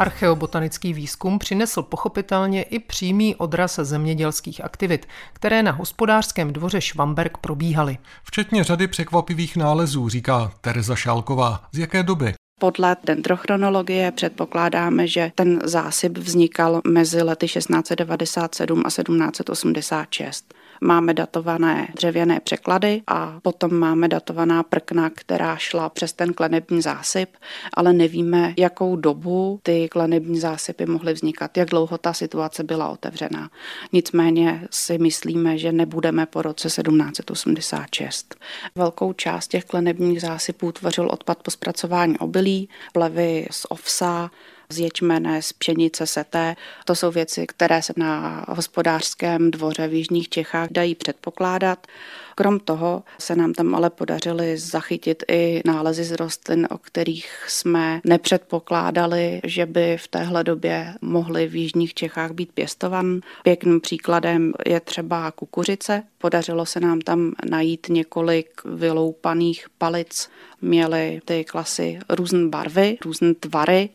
Archeobotanický 0.00 0.92
výzkum 0.92 1.38
přinesl 1.38 1.83
pochopitelně 1.83 2.62
i 2.62 2.78
přímý 2.78 3.37
odraz 3.37 3.78
zemědělských 3.83 4.64
aktivit, 4.64 5.09
které 5.33 5.62
na 5.62 5.73
hospodářském 5.73 6.52
dvoře 6.52 6.80
Švamberg 6.80 7.37
probíhaly. 7.37 7.99
Včetně 8.25 8.64
řady 8.64 8.88
překvapivých 8.88 9.57
nálezů, 9.57 10.09
říká 10.09 10.52
Tereza 10.61 10.97
Šálková. 10.97 11.64
Z 11.73 11.78
jaké 11.78 12.02
doby? 12.02 12.35
Podle 12.61 12.97
dendrochronologie 13.04 14.12
předpokládáme, 14.12 15.07
že 15.07 15.33
ten 15.35 15.61
zásyp 15.64 16.19
vznikal 16.19 16.80
mezi 16.87 17.23
lety 17.23 17.47
1697 17.47 18.83
a 18.87 18.90
1786 18.90 20.54
máme 20.80 21.14
datované 21.14 21.88
dřevěné 21.96 22.40
překlady 22.40 23.02
a 23.06 23.40
potom 23.42 23.75
máme 23.75 24.08
datovaná 24.08 24.62
prkna, 24.62 25.10
která 25.10 25.56
šla 25.56 25.88
přes 25.88 26.12
ten 26.12 26.32
klenební 26.32 26.82
zásyp, 26.82 27.30
ale 27.75 27.92
nevíme, 27.92 28.54
jakou 28.58 28.96
dobu 28.96 29.60
ty 29.62 29.88
klenební 29.88 30.40
zásypy 30.40 30.87
mohly 30.87 31.12
vznikat, 31.12 31.56
jak 31.56 31.68
dlouho 31.68 31.99
ta 31.99 32.12
situace 32.12 32.64
byla 32.64 32.88
otevřená. 32.88 33.50
Nicméně 33.92 34.68
si 34.70 34.99
myslíme, 34.99 35.58
že 35.58 35.72
nebudeme 35.72 36.26
po 36.26 36.42
roce 36.42 36.68
1786. 36.68 38.34
Velkou 38.75 39.12
část 39.12 39.49
těch 39.49 39.64
klenebních 39.64 40.20
zásypů 40.20 40.72
tvořil 40.72 41.08
odpad 41.10 41.42
po 41.42 41.50
zpracování 41.50 42.18
obilí, 42.18 42.68
plevy 42.92 43.46
z 43.50 43.66
ovsa, 43.68 44.30
z 44.70 44.78
ječmene, 44.78 45.42
z 45.42 45.52
pšenice, 45.52 46.06
seté. 46.06 46.56
To 46.84 46.94
jsou 46.94 47.10
věci, 47.10 47.46
které 47.46 47.82
se 47.82 47.92
na 47.96 48.44
hospodářském 48.48 49.50
dvoře 49.50 49.88
v 49.88 49.94
Jižních 49.94 50.28
Čechách 50.28 50.68
dají 50.70 50.94
předpokládat. 50.94 51.86
Krom 52.34 52.60
toho 52.60 53.02
se 53.18 53.36
nám 53.36 53.52
tam 53.52 53.74
ale 53.74 53.90
podařily 53.90 54.58
zachytit 54.58 55.22
i 55.28 55.62
nálezy 55.64 56.04
z 56.04 56.12
rostlin, 56.12 56.68
o 56.70 56.78
kterých 56.78 57.44
jsme 57.48 58.00
nepředpokládali, 58.04 59.40
že 59.44 59.66
by 59.66 59.96
v 60.00 60.08
téhle 60.08 60.44
době 60.44 60.94
mohly 61.00 61.46
v 61.46 61.56
jižních 61.56 61.94
Čechách 61.94 62.30
být 62.30 62.52
pěstovan. 62.52 63.20
Pěkným 63.42 63.80
příkladem 63.80 64.52
je 64.66 64.80
třeba 64.80 65.30
kukuřice. 65.30 66.02
Podařilo 66.18 66.66
se 66.66 66.80
nám 66.80 67.00
tam 67.00 67.32
najít 67.50 67.86
několik 67.88 68.50
vyloupaných 68.64 69.66
palic. 69.78 70.30
Měly 70.60 71.20
ty 71.24 71.44
klasy 71.44 71.98
různé 72.08 72.48
barvy, 72.48 72.98
různé 73.04 73.34
tvary 73.34 73.88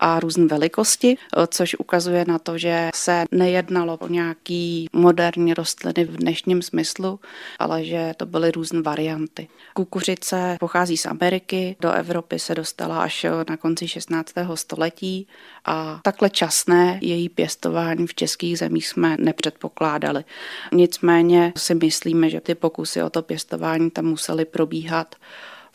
a 0.00 0.20
různé 0.20 0.46
velikosti, 0.46 1.16
což 1.48 1.76
ukazuje 1.78 2.24
na 2.28 2.38
to, 2.38 2.58
že 2.58 2.90
se 2.94 3.24
nejednalo 3.30 3.96
o 3.96 4.08
nějaký 4.08 4.88
moderní 4.92 5.54
rostliny 5.54 6.04
v 6.04 6.16
dnešním 6.16 6.62
smyslu, 6.62 7.20
ale 7.58 7.84
že 7.84 8.14
to 8.16 8.26
byly 8.26 8.50
různé 8.50 8.82
varianty. 8.82 9.48
Kukuřice 9.74 10.56
pochází 10.60 10.96
z 10.96 11.06
Ameriky, 11.06 11.76
do 11.80 11.92
Evropy 11.92 12.38
se 12.38 12.54
dostala 12.54 13.02
až 13.02 13.26
na 13.48 13.56
konci 13.56 13.88
16. 13.88 14.32
století 14.54 15.26
a 15.64 16.00
takhle 16.04 16.30
časné 16.30 16.98
její 17.02 17.28
pěstování 17.28 18.06
v 18.06 18.14
českých 18.14 18.58
zemích 18.58 18.88
jsme 18.88 19.16
nepředpokládali. 19.20 20.24
Nicméně 20.72 21.52
si 21.56 21.74
myslíme, 21.74 22.30
že 22.30 22.40
ty 22.40 22.54
pokusy 22.54 23.02
o 23.02 23.10
to 23.10 23.22
pěstování 23.22 23.90
tam 23.90 24.04
musely 24.04 24.44
probíhat 24.44 25.14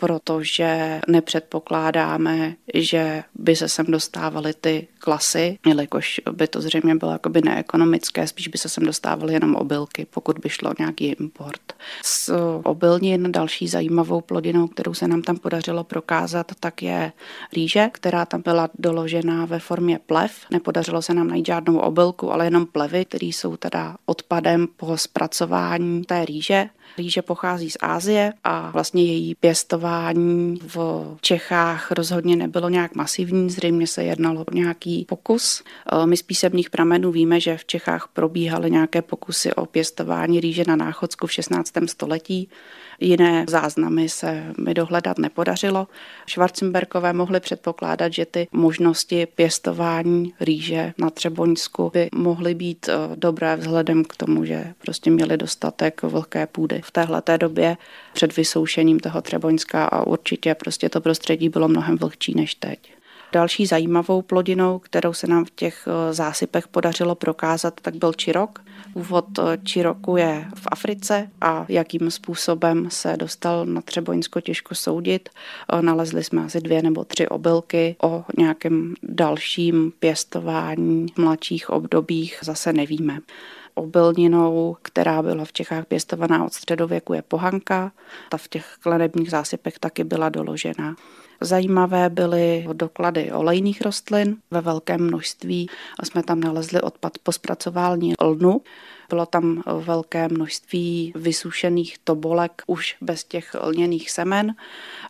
protože 0.03 1.01
nepředpokládáme, 1.07 2.55
že 2.74 3.24
by 3.36 3.55
se 3.55 3.69
sem 3.69 3.86
dostávaly 3.86 4.53
ty 4.53 4.88
klasy, 5.03 5.57
jelikož 5.65 6.22
by 6.31 6.48
to 6.48 6.62
zřejmě 6.62 6.95
bylo 6.95 7.12
jakoby 7.12 7.41
neekonomické, 7.41 8.27
spíš 8.27 8.48
by 8.48 8.57
se 8.57 8.69
sem 8.69 8.86
dostávaly 8.86 9.33
jenom 9.33 9.55
obilky, 9.55 10.07
pokud 10.10 10.39
by 10.39 10.50
šlo 10.50 10.74
nějaký 10.79 11.05
import. 11.05 11.62
Z 12.03 12.29
obilnin 12.63 13.31
další 13.31 13.67
zajímavou 13.67 14.22
plodinou, 14.22 14.67
kterou 14.67 14.93
se 14.93 15.07
nám 15.07 15.22
tam 15.22 15.38
podařilo 15.38 15.83
prokázat, 15.83 16.51
tak 16.60 16.83
je 16.83 17.12
rýže, 17.53 17.89
která 17.91 18.25
tam 18.25 18.41
byla 18.41 18.69
doložena 18.79 19.45
ve 19.45 19.60
formě 19.60 20.00
plev. 20.05 20.31
Nepodařilo 20.51 21.01
se 21.01 21.13
nám 21.13 21.27
najít 21.27 21.45
žádnou 21.45 21.77
obilku, 21.77 22.31
ale 22.31 22.45
jenom 22.45 22.65
plevy, 22.65 23.05
které 23.05 23.27
jsou 23.27 23.57
teda 23.57 23.95
odpadem 24.05 24.67
po 24.77 24.98
zpracování 24.98 26.03
té 26.03 26.25
rýže. 26.25 26.69
Rýže 26.98 27.22
pochází 27.22 27.69
z 27.69 27.77
Ázie 27.81 28.33
a 28.43 28.72
vlastně 28.72 29.03
její 29.03 29.36
pěstování 29.36 30.60
v 30.67 31.05
Čechách 31.22 31.91
rozhodně 31.91 32.36
nebylo 32.36 32.69
nějak 32.69 32.95
masivní, 32.95 33.50
zřejmě 33.50 33.88
se 33.88 34.03
jednalo 34.03 34.41
o 34.41 34.53
nějaký 34.53 34.92
pokus. 35.09 35.63
E, 35.63 36.05
my 36.05 36.17
z 36.17 36.21
písemných 36.21 36.69
pramenů 36.69 37.12
víme, 37.12 37.39
že 37.39 37.57
v 37.57 37.65
Čechách 37.65 38.09
probíhaly 38.13 38.71
nějaké 38.71 39.01
pokusy 39.01 39.53
o 39.53 39.65
pěstování 39.65 40.39
rýže 40.39 40.63
na 40.67 40.75
náchodsku 40.75 41.27
v 41.27 41.31
16. 41.31 41.73
století. 41.85 42.50
Jiné 43.00 43.45
záznamy 43.50 44.09
se 44.09 44.53
mi 44.65 44.73
dohledat 44.73 45.17
nepodařilo. 45.17 45.88
Schwarzenbergové 46.29 47.13
mohli 47.13 47.39
předpokládat, 47.39 48.13
že 48.13 48.25
ty 48.25 48.47
možnosti 48.51 49.25
pěstování 49.25 50.33
rýže 50.39 50.93
na 50.97 51.09
Třeboňsku 51.09 51.91
by 51.93 52.09
mohly 52.15 52.55
být 52.55 52.89
eh, 52.89 52.95
dobré 53.15 53.55
vzhledem 53.55 54.03
k 54.05 54.15
tomu, 54.15 54.45
že 54.45 54.73
prostě 54.77 55.12
měli 55.12 55.38
dostatek 55.38 56.01
vlhké 56.03 56.47
půdy 56.47 56.81
v 56.83 56.91
téhle 56.91 57.23
době 57.38 57.77
před 58.13 58.38
vysoušením 58.38 59.00
toho 59.00 59.21
Třeboňska 59.21 59.85
a 59.85 60.07
určitě 60.07 60.55
prostě 60.55 60.89
to 60.89 61.01
prostředí 61.01 61.50
bylo 61.50 61.67
mnohem 61.67 61.97
vlhčí 61.97 62.33
než 62.35 62.55
teď. 62.55 63.02
Další 63.34 63.66
zajímavou 63.66 64.22
plodinou, 64.22 64.80
kterou 64.80 65.13
se 65.13 65.28
nám 65.28 65.46
v 65.46 65.50
těch 65.50 65.88
eh, 65.88 66.13
zásypech 66.13 66.68
podařilo 66.68 67.16
prokázat, 67.16 67.74
tak 67.82 67.96
byl 67.96 68.13
čirok. 68.13 68.63
Původ 68.94 69.25
eh, 69.40 69.58
čiroku 69.63 70.18
je 70.18 70.46
v 70.56 70.68
Africe 70.72 71.30
a 71.42 71.66
jakým 71.70 72.12
způsobem 72.12 72.90
se 72.90 73.18
dostal 73.18 73.66
na 73.66 73.82
Třeboňsko 73.82 74.42
těžko 74.42 74.75
soudit. 74.75 75.30
Eh, 75.74 75.82
nalezli 75.82 76.24
jsme 76.24 76.44
asi 76.44 76.62
dvě 76.62 76.82
nebo 76.82 77.04
tři 77.04 77.28
obilky. 77.28 77.96
O 78.04 78.24
nějakém 78.38 78.94
dalším 79.04 79.94
pěstování 80.00 81.06
v 81.16 81.18
mladších 81.18 81.70
obdobích 81.70 82.40
zase 82.42 82.74
nevíme. 82.74 83.20
Obilninou, 83.74 84.77
která 84.82 85.22
byla 85.22 85.46
v 85.46 85.53
Čechách 85.53 85.86
pěstovaná 85.86 86.46
od 86.46 86.53
středověku, 86.53 87.13
je 87.13 87.22
pohanka. 87.22 87.92
Ta 88.30 88.38
v 88.38 88.48
těch 88.48 88.75
klenebních 88.80 89.30
zásypech 89.32 89.80
taky 89.80 90.03
byla 90.03 90.30
doložena. 90.30 90.96
Zajímavé 91.42 92.10
byly 92.10 92.68
doklady 92.74 93.32
olejných 93.32 93.82
rostlin 93.82 94.38
ve 94.51 94.62
velkém 94.62 95.01
množství. 95.01 95.70
Jsme 96.03 96.24
tam 96.24 96.39
nalezli 96.39 96.82
odpad 96.82 97.13
po 97.24 97.32
zpracování 97.32 98.13
lnu. 98.22 98.62
Bylo 99.10 99.25
tam 99.25 99.63
velké 99.80 100.27
množství 100.27 101.13
vysušených 101.15 101.98
tobolek 102.03 102.62
už 102.68 102.96
bez 103.01 103.24
těch 103.24 103.56
lněných 103.62 104.12
semen. 104.12 104.56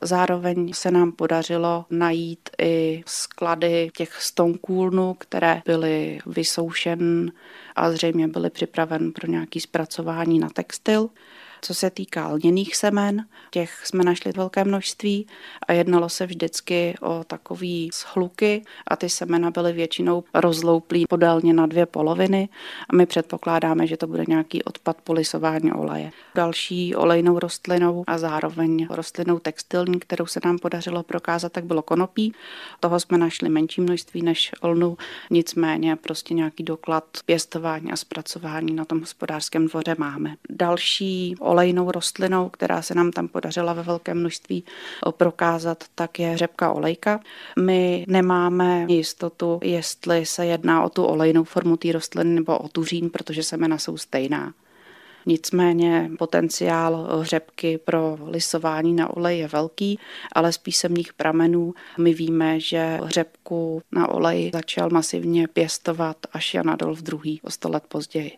Zároveň 0.01 0.73
se 0.73 0.91
nám 0.91 1.11
podařilo 1.11 1.85
najít 1.89 2.49
i 2.61 3.03
sklady 3.05 3.89
těch 3.97 4.21
stonků 4.21 4.83
lnu, 4.83 5.13
které 5.13 5.61
byly 5.65 6.19
vysoušen 6.25 7.31
a 7.75 7.91
zřejmě 7.91 8.27
byly 8.27 8.49
připraven 8.49 9.11
pro 9.11 9.27
nějaké 9.27 9.59
zpracování 9.59 10.39
na 10.39 10.49
textil. 10.49 11.09
Co 11.65 11.73
se 11.73 11.89
týká 11.89 12.27
lněných 12.27 12.75
semen, 12.75 13.25
těch 13.51 13.85
jsme 13.85 14.03
našli 14.03 14.31
velké 14.31 14.63
množství 14.63 15.27
a 15.67 15.73
jednalo 15.73 16.09
se 16.09 16.25
vždycky 16.25 16.95
o 17.01 17.23
takový 17.23 17.89
shluky 17.93 18.63
a 18.87 18.95
ty 18.95 19.09
semena 19.09 19.51
byly 19.51 19.73
většinou 19.73 20.23
rozlouplý 20.33 21.05
podélně 21.09 21.53
na 21.53 21.65
dvě 21.65 21.85
poloviny 21.85 22.49
a 22.89 22.95
my 22.95 23.05
předpokládáme, 23.05 23.87
že 23.87 23.97
to 23.97 24.07
bude 24.07 24.23
nějaký 24.27 24.63
odpad 24.63 25.01
polisování 25.01 25.71
oleje. 25.71 26.11
Další 26.35 26.95
olejnou 26.95 27.39
rostlinou 27.39 28.03
a 28.07 28.17
zároveň 28.17 28.87
rostlinou 28.89 29.39
textilní, 29.39 29.99
kterou 29.99 30.25
se 30.25 30.39
nám 30.45 30.59
podařilo 30.59 31.03
prokázat, 31.03 31.51
tak 31.51 31.65
bylo 31.65 31.81
konopí. 31.81 32.33
Toho 32.79 32.99
jsme 32.99 33.17
našli 33.17 33.49
menší 33.49 33.81
množství 33.81 34.21
než 34.21 34.51
lnu, 34.63 34.97
nicméně 35.29 35.95
prostě 35.95 36.33
nějaký 36.33 36.63
doklad 36.63 37.03
pěstování 37.25 37.91
a 37.91 37.95
zpracování 37.95 38.73
na 38.73 38.85
tom 38.85 38.99
hospodářském 38.99 39.67
dvoře 39.67 39.95
máme. 39.97 40.35
Další 40.49 41.35
olejnou 41.53 41.91
rostlinou, 41.91 42.49
která 42.49 42.81
se 42.81 42.95
nám 42.95 43.11
tam 43.11 43.27
podařila 43.27 43.73
ve 43.73 43.83
velkém 43.83 44.19
množství 44.19 44.63
prokázat, 45.17 45.83
tak 45.95 46.19
je 46.19 46.37
řepka 46.37 46.71
olejka. 46.71 47.19
My 47.59 48.05
nemáme 48.07 48.85
jistotu, 48.89 49.59
jestli 49.63 50.25
se 50.25 50.45
jedná 50.45 50.83
o 50.83 50.89
tu 50.89 51.03
olejnou 51.03 51.43
formu 51.43 51.77
té 51.77 51.91
rostliny 51.91 52.35
nebo 52.35 52.57
o 52.57 52.67
tuřín, 52.67 53.09
protože 53.09 53.43
semena 53.43 53.77
jsou 53.77 53.97
stejná. 53.97 54.53
Nicméně 55.25 56.11
potenciál 56.19 57.19
řepky 57.21 57.77
pro 57.77 58.17
lisování 58.25 58.93
na 58.93 59.17
olej 59.17 59.39
je 59.39 59.47
velký, 59.47 59.99
ale 60.31 60.51
z 60.51 60.57
písemných 60.57 61.13
pramenů 61.13 61.73
my 61.97 62.13
víme, 62.13 62.59
že 62.59 62.99
řepku 63.05 63.81
na 63.91 64.09
olej 64.09 64.51
začal 64.53 64.89
masivně 64.89 65.47
pěstovat 65.47 66.17
až 66.33 66.53
Jan 66.53 66.69
Adolf 66.69 67.03
II. 67.23 67.39
o 67.43 67.49
100 67.49 67.69
let 67.69 67.83
později. 67.87 68.31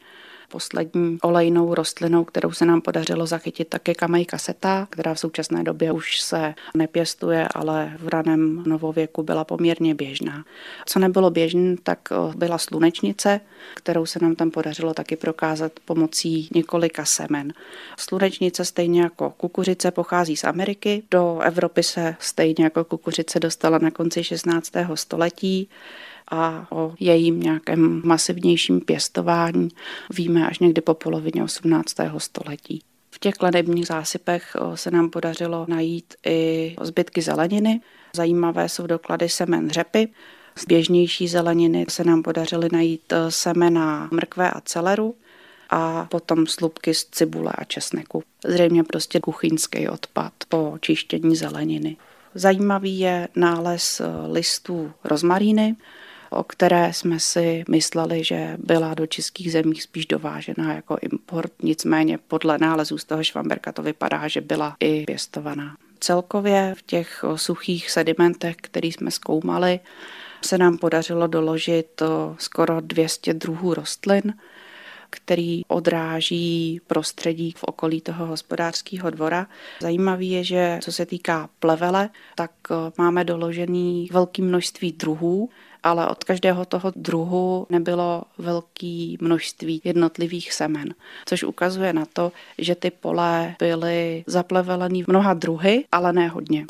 Poslední 0.56 1.18
olejnou 1.22 1.74
rostlinou, 1.74 2.24
kterou 2.24 2.52
se 2.52 2.66
nám 2.66 2.82
podařilo 2.82 3.26
zachytit, 3.26 3.68
tak 3.68 3.88
je 3.88 3.96
kamej 3.96 4.26
kaseta, 4.26 4.88
která 4.90 5.14
v 5.14 5.20
současné 5.20 5.64
době 5.64 5.92
už 5.92 6.20
se 6.20 6.54
nepěstuje, 6.74 7.48
ale 7.56 7.94
v 8.00 8.08
raném 8.08 8.64
novověku 8.64 9.24
byla 9.24 9.44
poměrně 9.44 9.96
běžná. 9.96 10.46
Co 10.86 11.00
nebylo 11.00 11.30
běžné, 11.30 11.76
tak 11.84 12.00
byla 12.36 12.58
slunečnice, 12.58 13.42
kterou 13.74 14.06
se 14.06 14.20
nám 14.22 14.36
tam 14.36 14.52
podařilo 14.52 14.94
taky 14.94 15.16
prokázat 15.16 15.72
pomocí 15.86 16.50
několika 16.56 17.06
semen. 17.06 17.54
Slunečnice 17.98 18.66
stejně 18.66 19.02
jako 19.02 19.30
kukuřice 19.30 19.92
pochází 19.92 20.38
z 20.38 20.44
Ameriky. 20.44 21.04
Do 21.12 21.40
Evropy 21.40 21.84
se 21.84 22.16
stejně 22.20 22.64
jako 22.64 22.84
kukuřice 22.84 23.40
dostala 23.40 23.78
na 23.78 23.92
konci 23.92 24.24
16. 24.24 24.72
století 24.94 25.70
a 26.32 26.68
o 26.70 26.94
jejím 27.00 27.40
nějakém 27.40 28.02
masivnějším 28.06 28.82
pěstování 28.82 29.70
víme 30.14 30.48
až 30.48 30.60
někdy 30.60 30.82
po 30.82 30.94
polovině 30.94 31.44
18. 31.44 31.96
století. 32.18 32.82
V 33.12 33.20
těch 33.20 33.34
kladebních 33.34 33.88
zásypech 33.88 34.56
se 34.76 34.92
nám 34.92 35.10
podařilo 35.10 35.66
najít 35.70 36.14
i 36.26 36.76
zbytky 36.82 37.22
zeleniny. 37.22 37.82
Zajímavé 38.16 38.70
jsou 38.70 38.88
doklady 38.88 39.30
semen 39.30 39.70
řepy. 39.70 40.08
Z 40.58 40.66
běžnější 40.66 41.28
zeleniny 41.28 41.86
se 41.90 42.04
nám 42.04 42.24
podařily 42.24 42.70
najít 42.72 43.14
semena 43.30 44.10
mrkve 44.12 44.52
a 44.52 44.62
celeru 44.62 45.16
a 45.70 46.06
potom 46.06 46.48
slupky 46.48 46.94
z 46.94 47.06
cibule 47.06 47.52
a 47.56 47.64
česneku. 47.64 48.24
Zřejmě 48.48 48.84
prostě 48.84 49.20
kuchyňský 49.20 49.90
odpad 49.90 50.34
po 50.50 50.78
čištění 50.82 51.36
zeleniny. 51.36 51.98
Zajímavý 52.36 53.00
je 53.00 53.28
nález 53.36 54.02
listů 54.32 54.92
rozmaríny, 55.04 55.76
o 56.36 56.44
které 56.44 56.94
jsme 56.94 57.20
si 57.20 57.64
mysleli, 57.70 58.24
že 58.24 58.58
byla 58.58 58.94
do 58.94 59.08
českých 59.08 59.52
zemí 59.52 59.76
spíš 59.76 60.06
dovážená 60.06 60.74
jako 60.74 60.98
import, 61.02 61.52
nicméně 61.64 62.18
podle 62.28 62.58
nálezů 62.58 62.98
z 62.98 63.04
toho 63.04 63.24
Švamberka 63.24 63.72
to 63.72 63.82
vypadá, 63.82 64.28
že 64.28 64.42
byla 64.42 64.76
i 64.80 65.04
pěstovaná. 65.06 65.78
Celkově 66.00 66.74
v 66.78 66.82
těch 66.82 67.26
suchých 67.36 67.92
sedimentech, 67.92 68.56
který 68.62 68.92
jsme 68.92 69.12
zkoumali, 69.12 69.80
se 70.46 70.58
nám 70.58 70.78
podařilo 70.78 71.28
doložit 71.28 72.02
skoro 72.38 72.82
200 72.82 73.34
druhů 73.34 73.74
rostlin, 73.74 74.34
který 75.10 75.62
odráží 75.68 76.82
prostředí 76.88 77.52
v 77.58 77.64
okolí 77.64 78.02
toho 78.02 78.26
hospodářského 78.26 79.10
dvora. 79.10 79.48
Zajímavý 79.82 80.32
je, 80.32 80.44
že 80.44 80.80
co 80.82 80.92
se 80.92 81.06
týká 81.06 81.50
plevele, 81.60 82.10
tak 82.36 82.52
máme 82.98 83.24
doložený 83.24 84.10
velké 84.12 84.42
množství 84.42 84.92
druhů, 84.92 85.50
ale 85.86 86.08
od 86.08 86.24
každého 86.24 86.66
toho 86.66 86.92
druhu 86.96 87.68
nebylo 87.70 88.24
velké 88.38 89.16
množství 89.22 89.82
jednotlivých 89.84 90.54
semen, 90.54 90.94
což 91.26 91.44
ukazuje 91.44 91.94
na 91.94 92.06
to, 92.06 92.32
že 92.58 92.76
ty 92.76 92.92
pole 92.92 93.56
byly 93.60 94.24
zaplevelený 94.28 95.04
v 95.04 95.08
mnoha 95.08 95.34
druhy, 95.34 95.86
ale 95.92 96.14
ne 96.14 96.28
hodně. 96.28 96.66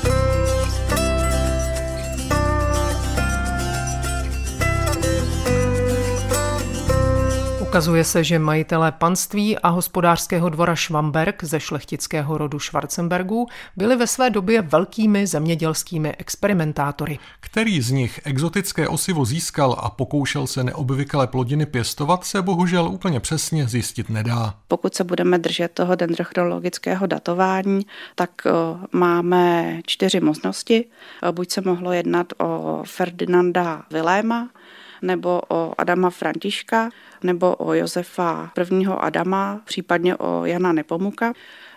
Ukazuje 7.76 8.04
se, 8.04 8.24
že 8.24 8.38
majitelé 8.38 8.92
panství 8.92 9.58
a 9.58 9.68
hospodářského 9.68 10.48
dvora 10.48 10.74
Švamberg 10.74 11.44
ze 11.44 11.60
šlechtického 11.60 12.38
rodu 12.38 12.58
Schwarzenbergů 12.58 13.46
byli 13.76 13.96
ve 13.96 14.06
své 14.06 14.30
době 14.30 14.62
velkými 14.62 15.26
zemědělskými 15.26 16.14
experimentátory. 16.16 17.18
Který 17.40 17.80
z 17.80 17.90
nich 17.90 18.20
exotické 18.24 18.88
osivo 18.88 19.24
získal 19.24 19.76
a 19.80 19.90
pokoušel 19.90 20.46
se 20.46 20.64
neobvyklé 20.64 21.26
plodiny 21.26 21.66
pěstovat, 21.66 22.24
se 22.24 22.42
bohužel 22.42 22.88
úplně 22.88 23.20
přesně 23.20 23.68
zjistit 23.68 24.10
nedá. 24.10 24.54
Pokud 24.68 24.94
se 24.94 25.04
budeme 25.04 25.38
držet 25.38 25.72
toho 25.72 25.94
dendrochronologického 25.94 27.06
datování, 27.06 27.86
tak 28.14 28.30
máme 28.92 29.76
čtyři 29.86 30.20
možnosti. 30.20 30.84
Buď 31.32 31.50
se 31.50 31.60
mohlo 31.60 31.92
jednat 31.92 32.26
o 32.38 32.82
Ferdinanda 32.86 33.82
Viléma, 33.90 34.48
nebo 35.02 35.40
o 35.48 35.72
Adama 35.78 36.10
Františka, 36.10 36.90
nebo 37.22 37.56
o 37.56 37.74
Josefa 37.74 38.50
prvního 38.54 39.04
Adama, 39.04 39.60
případně 39.64 40.16
o 40.16 40.44
Jana 40.44 40.72
Nepomuka. 40.72 41.32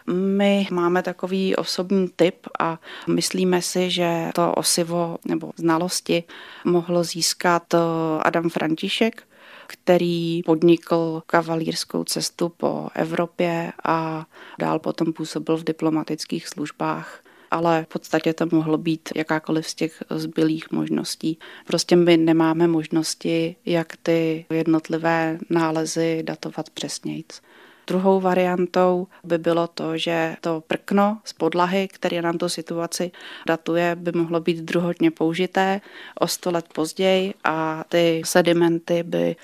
My 0.08 0.68
máme 0.72 1.04
takový 1.04 1.56
osobní 1.56 2.10
typ 2.16 2.48
a 2.60 2.80
myslíme 3.08 3.62
si, 3.62 3.90
že 3.90 4.30
to 4.36 4.54
osivo 4.54 5.18
nebo 5.26 5.52
znalosti 5.56 6.24
mohlo 6.66 7.04
získat 7.04 7.74
Adam 8.22 8.50
František, 8.50 9.24
který 9.68 10.42
podnikl 10.44 11.24
kavalírskou 11.26 12.04
cestu 12.04 12.50
po 12.50 12.88
Evropě 12.96 13.74
a 13.84 14.26
dál 14.60 14.80
potom 14.80 15.14
působil 15.14 15.58
v 15.58 15.64
diplomatických 15.64 16.48
službách 16.48 17.22
ale 17.52 17.84
v 17.84 17.88
podstatě 17.88 18.34
to 18.34 18.48
mohlo 18.52 18.78
být 18.78 19.10
jakákoliv 19.16 19.68
z 19.68 19.76
těch 19.76 20.04
zbylých 20.10 20.72
možností. 20.72 21.40
Prostě 21.68 21.96
my 21.96 22.18
nemáme 22.18 22.68
možnosti, 22.68 23.56
jak 23.66 23.98
ty 24.04 24.46
jednotlivé 24.50 25.38
nálezy 25.50 26.24
datovat 26.24 26.70
přesnějc. 26.70 27.42
Druhou 27.90 28.20
variantou 28.20 29.08
by 29.24 29.38
bylo 29.38 29.68
to, 29.68 29.98
že 29.98 30.36
to 30.42 30.64
prkno 30.68 31.18
z 31.24 31.34
podlahy, 31.34 31.88
které 31.88 32.22
nám 32.22 32.38
tu 32.38 32.50
situaci 32.50 33.12
datuje, 33.48 33.96
by 33.96 34.12
mohlo 34.12 34.40
být 34.40 34.58
druhotně 34.58 35.12
použité 35.12 35.82
o 36.20 36.28
100 36.28 36.52
let 36.52 36.66
později 36.74 37.34
a 37.44 37.84
ty 37.90 38.22
sedimenty 38.26 39.04
by 39.04 39.36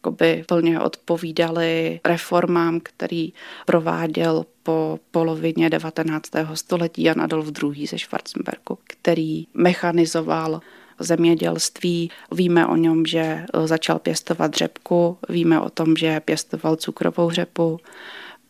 jakoby 0.00 0.44
plně 0.48 0.80
odpovídaly 0.80 2.00
reformám, 2.04 2.80
který 2.82 3.32
prováděl 3.66 4.46
po 4.62 4.98
polovině 5.10 5.70
19. 5.70 6.30
století 6.54 7.02
Jan 7.02 7.20
Adolf 7.20 7.52
II. 7.62 7.86
ze 7.86 7.98
Schwarzenbergu, 7.98 8.78
který 8.84 9.46
mechanizoval 9.54 10.60
zemědělství. 10.98 12.10
Víme 12.32 12.66
o 12.66 12.76
něm, 12.76 13.06
že 13.06 13.44
začal 13.64 13.98
pěstovat 13.98 14.54
řepku, 14.54 15.18
víme 15.28 15.60
o 15.60 15.70
tom, 15.70 15.96
že 15.96 16.20
pěstoval 16.20 16.76
cukrovou 16.76 17.30
řepu 17.30 17.80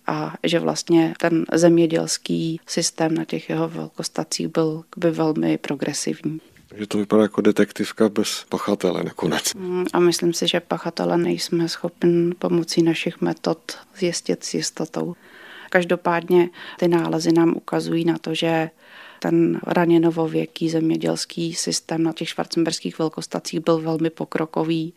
a 0.07 0.35
že 0.45 0.59
vlastně 0.59 1.15
ten 1.19 1.45
zemědělský 1.53 2.61
systém 2.67 3.15
na 3.15 3.25
těch 3.25 3.51
jeho 3.51 3.69
velkostacích 3.69 4.49
byl 4.49 4.85
by 4.97 5.11
velmi 5.11 5.59
progresivní. 5.59 6.41
Že 6.75 6.87
to 6.87 6.99
vypadá 6.99 7.23
jako 7.23 7.41
detektivka 7.41 8.09
bez 8.09 8.45
pachatele 8.49 9.05
nakonec. 9.05 9.55
Mm, 9.55 9.85
a 9.93 10.01
myslím 10.01 10.33
si, 10.33 10.49
že 10.49 10.61
pachatele 10.61 11.19
nejsme 11.19 11.69
schopni 11.69 12.35
pomocí 12.39 12.83
našich 12.83 13.21
metod 13.21 13.59
zjistit 13.97 14.45
s 14.45 14.55
jistotou. 14.55 15.15
Každopádně 15.71 16.51
ty 16.79 16.89
nálezy 16.89 17.33
nám 17.33 17.57
ukazují 17.57 18.05
na 18.05 18.19
to, 18.19 18.35
že 18.35 18.71
ten 19.21 19.61
raně 19.67 20.01
novověký 20.01 20.71
zemědělský 20.71 21.55
systém 21.55 22.03
na 22.03 22.13
těch 22.13 22.29
švarcemberských 22.29 22.99
velkostacích 22.99 23.61
byl 23.61 23.79
velmi 23.79 24.11
pokrokový. 24.11 24.93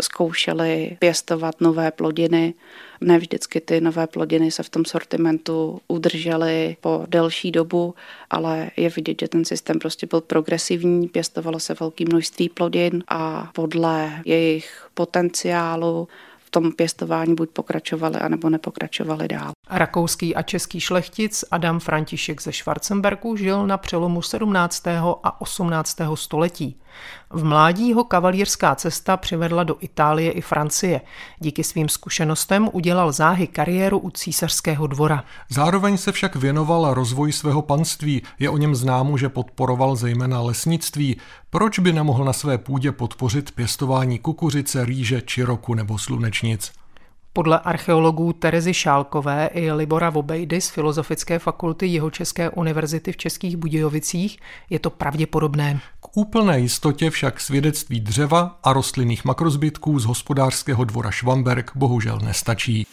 Zkoušeli 0.00 0.96
pěstovat 0.98 1.60
nové 1.60 1.90
plodiny. 1.90 2.54
Ne 3.00 3.18
vždycky 3.18 3.60
ty 3.60 3.80
nové 3.80 4.06
plodiny 4.06 4.50
se 4.50 4.62
v 4.62 4.68
tom 4.68 4.84
sortimentu 4.84 5.80
udržely 5.88 6.76
po 6.80 7.04
delší 7.08 7.50
dobu, 7.50 7.94
ale 8.30 8.70
je 8.76 8.88
vidět, 8.88 9.20
že 9.20 9.28
ten 9.28 9.44
systém 9.44 9.78
prostě 9.78 10.06
byl 10.06 10.20
progresivní, 10.20 11.08
pěstovalo 11.08 11.60
se 11.60 11.74
velké 11.80 12.04
množství 12.04 12.48
plodin 12.48 13.04
a 13.08 13.50
podle 13.54 14.22
jejich 14.24 14.88
potenciálu 14.94 16.08
tom 16.52 16.72
pěstování 16.72 17.34
buď 17.34 17.50
pokračovali, 17.50 18.16
anebo 18.16 18.50
nepokračovali 18.50 19.28
dál. 19.28 19.50
Rakouský 19.70 20.34
a 20.34 20.42
český 20.42 20.80
šlechtic 20.80 21.44
Adam 21.50 21.80
František 21.80 22.42
ze 22.42 22.52
Schwarzenbergu 22.52 23.36
žil 23.36 23.66
na 23.66 23.78
přelomu 23.78 24.22
17. 24.22 24.86
a 25.22 25.40
18. 25.40 25.98
století. 26.14 26.76
V 27.30 27.44
mládí 27.44 27.92
ho 27.92 28.04
kavalírská 28.04 28.74
cesta 28.74 29.16
přivedla 29.16 29.64
do 29.64 29.76
Itálie 29.80 30.32
i 30.32 30.40
Francie. 30.40 31.00
Díky 31.38 31.64
svým 31.64 31.88
zkušenostem 31.88 32.68
udělal 32.72 33.12
záhy 33.12 33.46
kariéru 33.46 33.98
u 33.98 34.10
císařského 34.10 34.86
dvora. 34.86 35.24
Zároveň 35.48 35.96
se 35.96 36.12
však 36.12 36.36
věnoval 36.36 36.94
rozvoji 36.94 37.32
svého 37.32 37.62
panství. 37.62 38.22
Je 38.38 38.50
o 38.50 38.56
něm 38.56 38.74
známo, 38.74 39.18
že 39.18 39.28
podporoval 39.28 39.96
zejména 39.96 40.40
lesnictví. 40.40 41.16
Proč 41.50 41.78
by 41.78 41.92
nemohl 41.92 42.24
na 42.24 42.32
své 42.32 42.58
půdě 42.58 42.92
podpořit 42.92 43.50
pěstování 43.50 44.18
kukuřice, 44.18 44.84
rýže, 44.84 45.22
čiroku 45.22 45.74
nebo 45.74 45.98
slunečnic? 45.98 46.72
Podle 47.34 47.58
archeologů 47.58 48.32
Terezy 48.32 48.74
Šálkové 48.74 49.46
i 49.46 49.72
Libora 49.72 50.10
Vobejdy 50.10 50.60
z 50.60 50.70
Filozofické 50.70 51.38
fakulty 51.38 51.86
Jihočeské 51.86 52.50
univerzity 52.50 53.12
v 53.12 53.16
Českých 53.16 53.56
Budějovicích 53.56 54.38
je 54.70 54.78
to 54.78 54.90
pravděpodobné. 54.90 55.80
Úplné 56.14 56.60
jistotě 56.60 57.10
však 57.10 57.40
svědectví 57.40 58.00
dřeva 58.00 58.58
a 58.62 58.72
rostlinných 58.72 59.24
makrozbytků 59.24 59.98
z 59.98 60.04
hospodářského 60.04 60.84
dvora 60.84 61.10
Švamberg 61.10 61.70
bohužel 61.74 62.18
nestačí. 62.24 62.86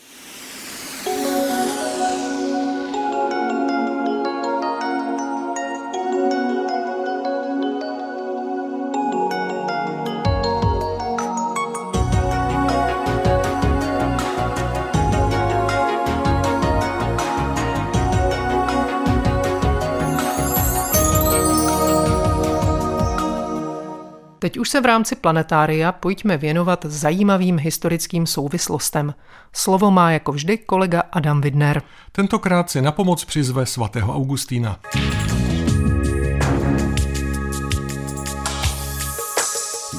Teď 24.39 24.57
už 24.57 24.69
se 24.69 24.81
v 24.81 24.85
rámci 24.85 25.15
planetária 25.15 25.91
pojďme 25.91 26.37
věnovat 26.37 26.85
zajímavým 26.85 27.57
historickým 27.57 28.27
souvislostem. 28.27 29.13
Slovo 29.53 29.91
má 29.91 30.11
jako 30.11 30.31
vždy 30.31 30.57
kolega 30.57 31.03
Adam 31.11 31.41
Widner. 31.41 31.81
Tentokrát 32.11 32.69
si 32.69 32.81
na 32.81 32.91
pomoc 32.91 33.25
přizve 33.25 33.65
svatého 33.65 34.15
Augustína. 34.15 34.79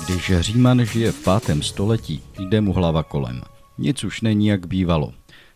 Když 0.05 0.33
Říman 0.40 0.85
žije 0.85 1.12
v 1.12 1.24
pátém 1.24 1.62
století, 1.62 2.22
jde 2.38 2.61
mu 2.61 2.72
hlava 2.72 3.03
kolem. 3.03 3.42
Nic 3.79 4.05
už 4.05 4.20
není, 4.20 4.46
jak 4.46 4.66
bývalo. 4.66 5.12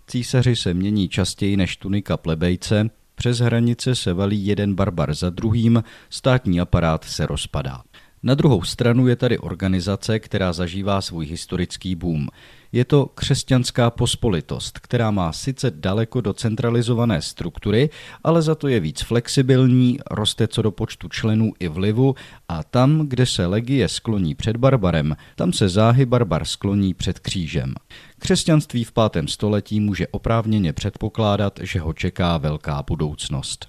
Císaři 0.07 0.57
se 0.57 0.75
mění 0.75 1.09
častěji 1.09 1.57
než 1.57 1.77
tunika 1.77 2.16
plebejce, 2.16 2.90
přes 3.14 3.38
hranice 3.38 3.94
se 3.94 4.12
valí 4.12 4.47
jeden 4.47 4.75
barbar 4.75 5.14
za 5.14 5.31
druhým, 5.31 5.85
státní 6.11 6.61
aparát 6.61 7.05
se 7.05 7.27
rozpadá. 7.27 7.83
Na 8.27 8.35
druhou 8.35 8.63
stranu 8.63 9.09
je 9.09 9.17
tady 9.17 9.39
organizace, 9.39 10.19
která 10.19 10.53
zažívá 10.53 11.01
svůj 11.01 11.27
historický 11.27 11.95
boom. 11.95 12.29
Je 12.73 12.85
to 12.85 13.07
křesťanská 13.07 13.91
pospolitost, 13.91 14.79
která 14.79 15.11
má 15.11 15.33
sice 15.33 15.71
daleko 15.71 16.21
do 16.21 16.33
centralizované 16.33 17.23
struktury, 17.23 17.91
ale 18.25 18.43
za 18.43 18.55
to 18.55 18.69
je 18.69 18.81
víc 18.81 19.03
flexibilní, 19.03 19.99
roste 20.11 20.49
co 20.49 20.63
do 20.63 20.71
počtu 20.71 21.09
členů 21.09 21.53
i 21.61 21.69
vlivu 21.69 22.15
a 22.49 22.63
tam, 22.63 23.09
kde 23.09 23.27
se 23.27 23.47
legie 23.47 23.89
skloní 23.89 24.35
před 24.35 24.57
barbarem, 24.57 25.17
tam 25.37 25.53
se 25.53 25.69
záhy 25.69 26.07
barbar 26.07 26.45
skloní 26.45 26.95
před 26.95 27.19
křížem. 27.19 27.75
Křesťanství 28.19 28.85
v 28.85 28.93
pátém 28.93 29.29
století 29.29 29.81
může 29.81 30.07
oprávněně 30.09 30.73
předpokládat, 30.73 31.61
že 31.63 31.81
ho 31.81 31.93
čeká 31.93 32.39
velká 32.39 32.85
budoucnost. 32.87 33.69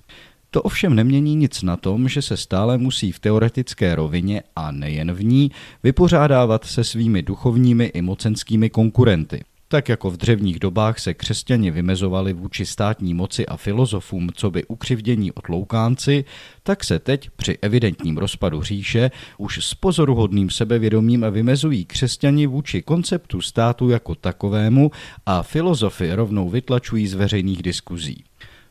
To 0.56 0.62
ovšem 0.62 0.96
nemění 0.96 1.36
nic 1.36 1.64
na 1.64 1.78
tom, 1.78 2.08
že 2.10 2.22
se 2.22 2.38
stále 2.38 2.78
musí 2.78 3.12
v 3.12 3.20
teoretické 3.20 3.96
rovině 3.96 4.44
a 4.56 4.72
nejen 4.72 5.14
v 5.14 5.24
ní 5.24 5.52
vypořádávat 5.84 6.66
se 6.66 6.84
svými 6.84 7.22
duchovními 7.22 7.86
i 7.86 8.02
mocenskými 8.02 8.70
konkurenty. 8.70 9.44
Tak 9.68 9.90
jako 9.90 10.12
v 10.12 10.18
dřevních 10.18 10.60
dobách 10.60 11.00
se 11.00 11.14
křesťani 11.14 11.72
vymezovali 11.72 12.34
vůči 12.34 12.66
státní 12.66 13.14
moci 13.14 13.46
a 13.46 13.58
filozofům, 13.58 14.30
co 14.34 14.52
by 14.52 14.66
ukřivdění 14.66 15.32
odloukánci, 15.32 16.26
tak 16.64 16.84
se 16.84 17.00
teď 17.00 17.30
při 17.36 17.58
evidentním 17.62 18.18
rozpadu 18.18 18.62
říše 18.62 19.12
už 19.38 19.66
s 19.66 19.74
pozoruhodným 19.74 20.50
sebevědomím 20.50 21.26
vymezují 21.32 21.86
křesťani 21.86 22.48
vůči 22.48 22.82
konceptu 22.82 23.42
státu 23.42 23.90
jako 23.90 24.16
takovému 24.16 24.92
a 25.26 25.44
filozofy 25.44 26.14
rovnou 26.14 26.50
vytlačují 26.50 27.08
z 27.08 27.14
veřejných 27.14 27.64
diskuzí. 27.64 28.24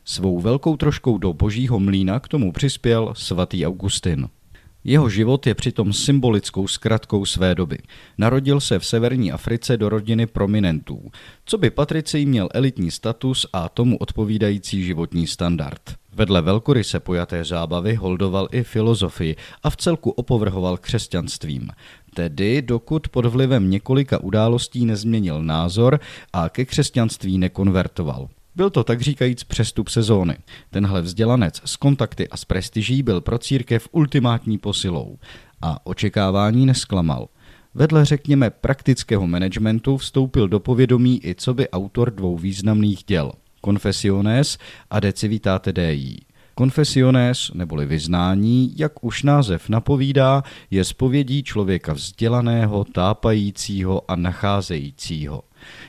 Svou 0.07 0.39
velkou 0.39 0.77
troškou 0.77 1.17
do 1.17 1.33
božího 1.33 1.79
mlína 1.79 2.19
k 2.19 2.27
tomu 2.27 2.51
přispěl 2.51 3.13
svatý 3.17 3.65
Augustin. 3.65 4.27
Jeho 4.83 5.09
život 5.09 5.47
je 5.47 5.55
přitom 5.55 5.93
symbolickou 5.93 6.67
zkratkou 6.67 7.25
své 7.25 7.55
doby. 7.55 7.77
Narodil 8.17 8.59
se 8.59 8.79
v 8.79 8.85
severní 8.85 9.31
Africe 9.31 9.77
do 9.77 9.89
rodiny 9.89 10.25
prominentů. 10.25 11.11
Co 11.45 11.57
by 11.57 11.69
Patricej 11.69 12.25
měl 12.25 12.49
elitní 12.53 12.91
status 12.91 13.45
a 13.53 13.69
tomu 13.69 13.97
odpovídající 13.97 14.83
životní 14.83 15.27
standard. 15.27 15.81
Vedle 16.13 16.41
velkoryse 16.41 16.99
pojaté 16.99 17.43
zábavy 17.43 17.95
holdoval 17.95 18.47
i 18.51 18.63
filozofii 18.63 19.35
a 19.63 19.69
v 19.69 19.77
celku 19.77 20.09
opovrhoval 20.09 20.77
křesťanstvím. 20.77 21.69
Tedy 22.13 22.61
dokud 22.61 23.07
pod 23.07 23.25
vlivem 23.25 23.69
několika 23.69 24.17
událostí 24.17 24.85
nezměnil 24.85 25.43
názor 25.43 25.99
a 26.33 26.49
ke 26.49 26.65
křesťanství 26.65 27.37
nekonvertoval. 27.37 28.29
Byl 28.55 28.69
to 28.69 28.83
tak 28.83 29.01
říkajíc 29.01 29.43
přestup 29.43 29.89
sezóny. 29.89 30.37
Tenhle 30.69 31.01
vzdělanec 31.01 31.61
s 31.65 31.75
kontakty 31.75 32.29
a 32.29 32.37
s 32.37 32.45
prestiží 32.45 33.03
byl 33.03 33.21
pro 33.21 33.37
církev 33.37 33.87
ultimátní 33.91 34.57
posilou 34.57 35.17
a 35.61 35.85
očekávání 35.85 36.65
nesklamal. 36.65 37.27
Vedle 37.73 38.05
řekněme 38.05 38.49
praktického 38.49 39.27
managementu 39.27 39.97
vstoupil 39.97 40.47
do 40.47 40.59
povědomí 40.59 41.25
i 41.25 41.35
co 41.35 41.53
by 41.53 41.69
autor 41.69 42.11
dvou 42.11 42.37
významných 42.37 43.03
děl 43.03 43.31
Confessiones 43.65 44.57
a 44.89 44.99
De 44.99 45.13
Civitate 45.13 45.73
Dei. 45.73 46.17
Confessiones, 46.57 47.51
neboli 47.53 47.85
vyznání, 47.85 48.73
jak 48.77 49.03
už 49.03 49.23
název 49.23 49.69
napovídá, 49.69 50.43
je 50.71 50.83
spovědí 50.83 51.43
člověka 51.43 51.93
vzdělaného, 51.93 52.83
tápajícího 52.83 54.11
a 54.11 54.15
nacházejícího. 54.15 55.43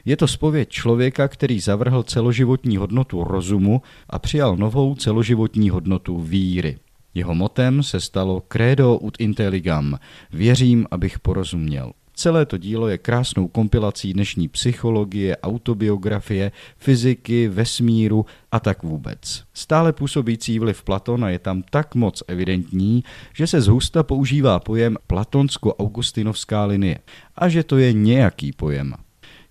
Je 0.05 0.17
to 0.17 0.29
spověď 0.29 0.69
člověka, 0.69 1.29
který 1.29 1.61
zavrhl 1.61 2.03
celoživotní 2.03 2.77
hodnotu 2.77 3.25
rozumu 3.25 3.83
a 4.11 4.19
přijal 4.19 4.57
novou 4.57 4.95
celoživotní 4.95 5.71
hodnotu 5.71 6.21
víry. 6.21 6.79
Jeho 7.15 7.35
motem 7.35 7.83
se 7.83 8.01
stalo 8.01 8.43
Credo 8.49 8.99
ut 8.99 9.17
intelligam, 9.19 9.99
věřím, 10.33 10.87
abych 10.91 11.19
porozuměl. 11.19 11.93
Celé 12.19 12.47
to 12.47 12.57
dílo 12.59 12.89
je 12.89 12.99
krásnou 12.99 13.49
kompilací 13.49 14.12
dnešní 14.12 14.49
psychologie, 14.49 15.37
autobiografie, 15.37 16.53
fyziky, 16.77 17.49
vesmíru 17.49 18.27
a 18.53 18.61
tak 18.61 18.83
vůbec. 18.83 19.45
Stále 19.55 19.93
působící 19.93 20.59
vliv 20.59 20.83
Platona 20.83 21.31
je 21.31 21.39
tam 21.39 21.62
tak 21.71 21.95
moc 21.95 22.23
evidentní, 22.29 23.05
že 23.35 23.47
se 23.47 23.61
zhusta 23.61 24.03
používá 24.03 24.61
pojem 24.61 24.97
platonsko-augustinovská 25.07 26.65
linie 26.65 26.99
a 27.37 27.49
že 27.49 27.65
to 27.65 27.79
je 27.79 27.93
nějaký 27.93 28.53
pojem. 28.53 28.95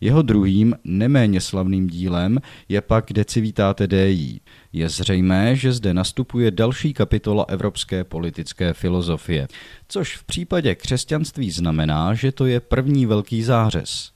Jeho 0.06 0.22
druhým, 0.22 0.76
neméně 0.84 1.42
slavným 1.42 1.88
dílem 1.88 2.40
je 2.70 2.82
pak 2.82 3.14
De 3.14 3.26
Civitate 3.26 3.88
Dei. 3.88 4.40
Je 4.74 4.90
zřejmé, 4.90 5.56
že 5.56 5.74
zde 5.74 5.94
nastupuje 5.94 6.52
další 6.52 6.94
kapitola 6.94 7.46
evropské 7.48 8.04
politické 8.04 8.74
filozofie, 8.74 9.48
což 9.88 10.18
v 10.18 10.24
případě 10.24 10.76
křesťanství 10.76 11.52
znamená, 11.52 12.14
že 12.14 12.32
to 12.32 12.46
je 12.46 12.60
první 12.60 13.06
velký 13.06 13.44
zářez. 13.44 14.12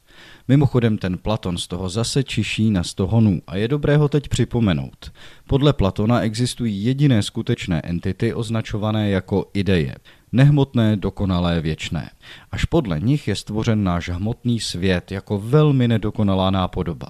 Mimochodem 0.48 0.98
ten 0.98 1.18
Platon 1.18 1.58
z 1.58 1.68
toho 1.68 1.90
zase 1.90 2.24
čiší 2.24 2.72
na 2.72 2.84
sto 2.84 3.08
honů 3.08 3.42
a 3.48 3.56
je 3.56 3.68
dobré 3.68 3.98
ho 3.98 4.10
teď 4.10 4.28
připomenout. 4.28 5.12
Podle 5.48 5.74
Platona 5.74 6.22
existují 6.22 6.84
jediné 6.84 7.24
skutečné 7.24 7.82
entity 7.84 8.34
označované 8.34 9.10
jako 9.10 9.46
ideje. 9.54 9.96
Nehmotné, 10.32 10.98
dokonalé, 10.98 11.62
věčné. 11.62 12.10
Až 12.52 12.66
podle 12.66 13.00
nich 13.00 13.28
je 13.28 13.36
stvořen 13.36 13.84
náš 13.84 14.10
hmotný 14.10 14.60
svět 14.60 15.12
jako 15.12 15.40
velmi 15.40 15.88
nedokonalá 15.88 16.50
nápodoba. 16.50 17.08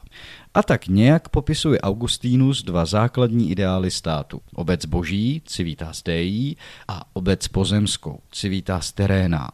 A 0.54 0.64
tak 0.64 0.88
nějak 0.88 1.30
popisuje 1.30 1.82
Augustínus 1.82 2.64
dva 2.64 2.86
základní 2.86 3.52
ideály 3.52 3.92
státu. 3.92 4.42
Obec 4.54 4.86
boží, 4.86 5.42
civitas 5.46 6.04
dei, 6.04 6.56
a 6.88 7.02
obec 7.14 7.48
pozemskou, 7.48 8.20
civitas 8.32 8.92
terena, 8.92 9.52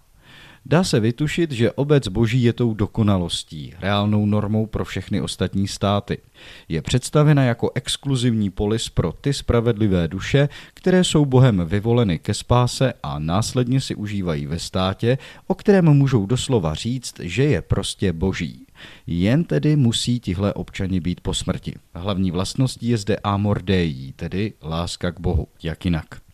Dá 0.67 0.83
se 0.83 0.99
vytušit, 0.99 1.51
že 1.51 1.71
obec 1.71 2.07
boží 2.07 2.43
je 2.43 2.53
tou 2.53 2.73
dokonalostí, 2.73 3.73
reálnou 3.79 4.25
normou 4.25 4.65
pro 4.65 4.85
všechny 4.85 5.21
ostatní 5.21 5.67
státy. 5.67 6.17
Je 6.69 6.81
představena 6.81 7.43
jako 7.43 7.71
exkluzivní 7.75 8.49
polis 8.49 8.89
pro 8.89 9.11
ty 9.11 9.33
spravedlivé 9.33 10.07
duše, 10.07 10.49
které 10.73 11.03
jsou 11.03 11.25
Bohem 11.25 11.65
vyvoleny 11.65 12.19
ke 12.19 12.33
spáse 12.33 12.93
a 13.03 13.19
následně 13.19 13.81
si 13.81 13.95
užívají 13.95 14.45
ve 14.45 14.59
státě, 14.59 15.17
o 15.47 15.55
kterém 15.55 15.85
můžou 15.85 16.25
doslova 16.25 16.73
říct, 16.73 17.19
že 17.19 17.43
je 17.43 17.61
prostě 17.61 18.13
boží. 18.13 18.65
Jen 19.07 19.43
tedy 19.43 19.75
musí 19.75 20.19
tihle 20.19 20.53
občani 20.53 20.99
být 20.99 21.21
po 21.21 21.33
smrti. 21.33 21.73
Hlavní 21.93 22.31
vlastností 22.31 22.87
je 22.87 22.97
zde 22.97 23.17
amor 23.23 23.61
dei, 23.61 24.13
tedy 24.15 24.53
láska 24.63 25.11
k 25.11 25.19
Bohu. 25.19 25.47
Jak 25.63 25.85
jinak? 25.85 26.24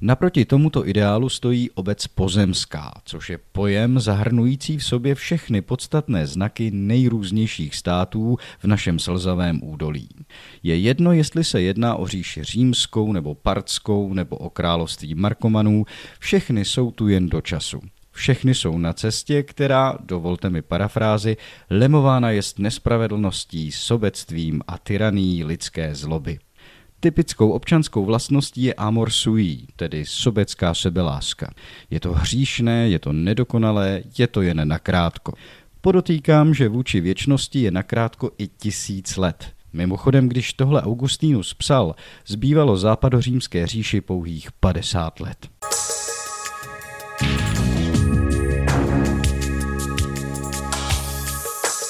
Naproti 0.00 0.44
tomuto 0.44 0.88
ideálu 0.88 1.28
stojí 1.28 1.70
obec 1.70 2.06
pozemská, 2.06 2.92
což 3.04 3.30
je 3.30 3.38
pojem 3.52 4.00
zahrnující 4.00 4.78
v 4.78 4.84
sobě 4.84 5.14
všechny 5.14 5.62
podstatné 5.62 6.26
znaky 6.26 6.70
nejrůznějších 6.70 7.76
států 7.76 8.36
v 8.58 8.64
našem 8.64 8.98
slzavém 8.98 9.60
údolí. 9.62 10.08
Je 10.62 10.76
jedno, 10.76 11.12
jestli 11.12 11.44
se 11.44 11.62
jedná 11.62 11.94
o 11.94 12.06
říši 12.06 12.44
římskou 12.44 13.12
nebo 13.12 13.34
partskou 13.34 14.14
nebo 14.14 14.36
o 14.36 14.50
království 14.50 15.14
Markomanů, 15.14 15.84
všechny 16.18 16.64
jsou 16.64 16.90
tu 16.90 17.08
jen 17.08 17.28
do 17.28 17.40
času. 17.40 17.80
Všechny 18.12 18.54
jsou 18.54 18.78
na 18.78 18.92
cestě, 18.92 19.42
která, 19.42 19.98
dovolte 20.04 20.50
mi 20.50 20.62
parafrázi, 20.62 21.36
lemována 21.70 22.30
jest 22.30 22.58
nespravedlností, 22.58 23.72
sobectvím 23.72 24.62
a 24.66 24.78
tyraní 24.78 25.44
lidské 25.44 25.94
zloby. 25.94 26.38
Typickou 27.00 27.50
občanskou 27.50 28.04
vlastností 28.04 28.62
je 28.62 28.74
amor 28.74 29.10
sui, 29.10 29.58
tedy 29.76 30.04
sobecká 30.06 30.74
sebeláska. 30.74 31.50
Je 31.90 32.00
to 32.00 32.12
hříšné, 32.12 32.88
je 32.88 32.98
to 32.98 33.12
nedokonalé, 33.12 34.02
je 34.18 34.26
to 34.26 34.42
jen 34.42 34.68
nakrátko. 34.68 35.32
Podotýkám, 35.80 36.54
že 36.54 36.68
vůči 36.68 37.00
věčnosti 37.00 37.60
je 37.60 37.70
nakrátko 37.70 38.30
i 38.38 38.48
tisíc 38.48 39.16
let. 39.16 39.46
Mimochodem, 39.72 40.28
když 40.28 40.52
tohle 40.52 40.82
Augustínus 40.82 41.54
psal, 41.54 41.94
zbývalo 42.26 42.76
západořímské 42.76 43.66
říši 43.66 44.00
pouhých 44.00 44.52
50 44.52 45.20
let. 45.20 45.48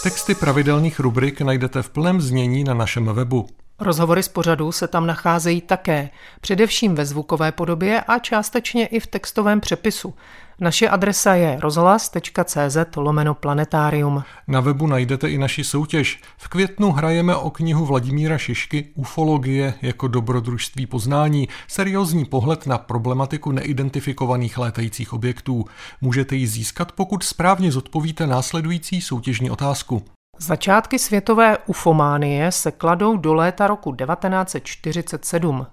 Texty 0.03 0.35
pravidelných 0.35 1.01
rubrik 1.01 1.41
najdete 1.41 1.83
v 1.83 1.91
plném 1.91 2.21
znění 2.21 2.65
na 2.65 2.75
našem 2.75 3.07
webu. 3.07 3.47
Rozhovory 3.81 4.23
z 4.23 4.29
pořadu 4.29 4.73
se 4.73 4.89
tam 4.89 5.07
nacházejí 5.07 5.61
také, 5.61 6.11
především 6.41 6.95
ve 6.95 7.07
zvukové 7.07 7.53
podobě 7.53 8.01
a 8.01 8.19
částečně 8.19 8.87
i 8.87 9.01
v 9.01 9.07
textovém 9.07 9.61
přepisu. 9.61 10.15
Naše 10.61 10.89
adresa 10.89 11.35
je 11.35 11.59
rozhlas.cz 11.61 12.97
lomeno 12.97 13.35
planetarium. 13.35 14.23
Na 14.49 14.61
webu 14.61 14.87
najdete 14.87 15.31
i 15.31 15.39
naši 15.39 15.65
soutěž. 15.65 16.21
V 16.37 16.49
květnu 16.49 16.93
hrajeme 16.93 17.37
o 17.37 17.51
knihu 17.51 17.85
Vladimíra 17.85 18.39
Šišky 18.39 18.89
Ufologie 18.95 19.75
jako 19.83 20.09
dobrodružství 20.09 20.87
poznání, 20.87 21.49
seriózní 21.69 22.25
pohled 22.25 22.67
na 22.67 22.79
problematiku 22.79 23.53
neidentifikovaných 23.53 24.59
létajících 24.59 25.13
objektů. 25.13 25.65
Můžete 26.01 26.37
ji 26.37 26.47
získat, 26.47 26.93
pokud 26.93 27.23
správně 27.25 27.73
zodpovíte 27.73 28.27
následující 28.27 29.01
soutěžní 29.01 29.51
otázku. 29.51 30.03
Začátky 30.41 30.99
světové 30.99 31.59
ufománie 31.67 32.53
se 32.53 32.71
kladou 32.71 33.17
do 33.17 33.35
léta 33.35 33.67
roku 33.67 33.95
1947. 33.95 35.67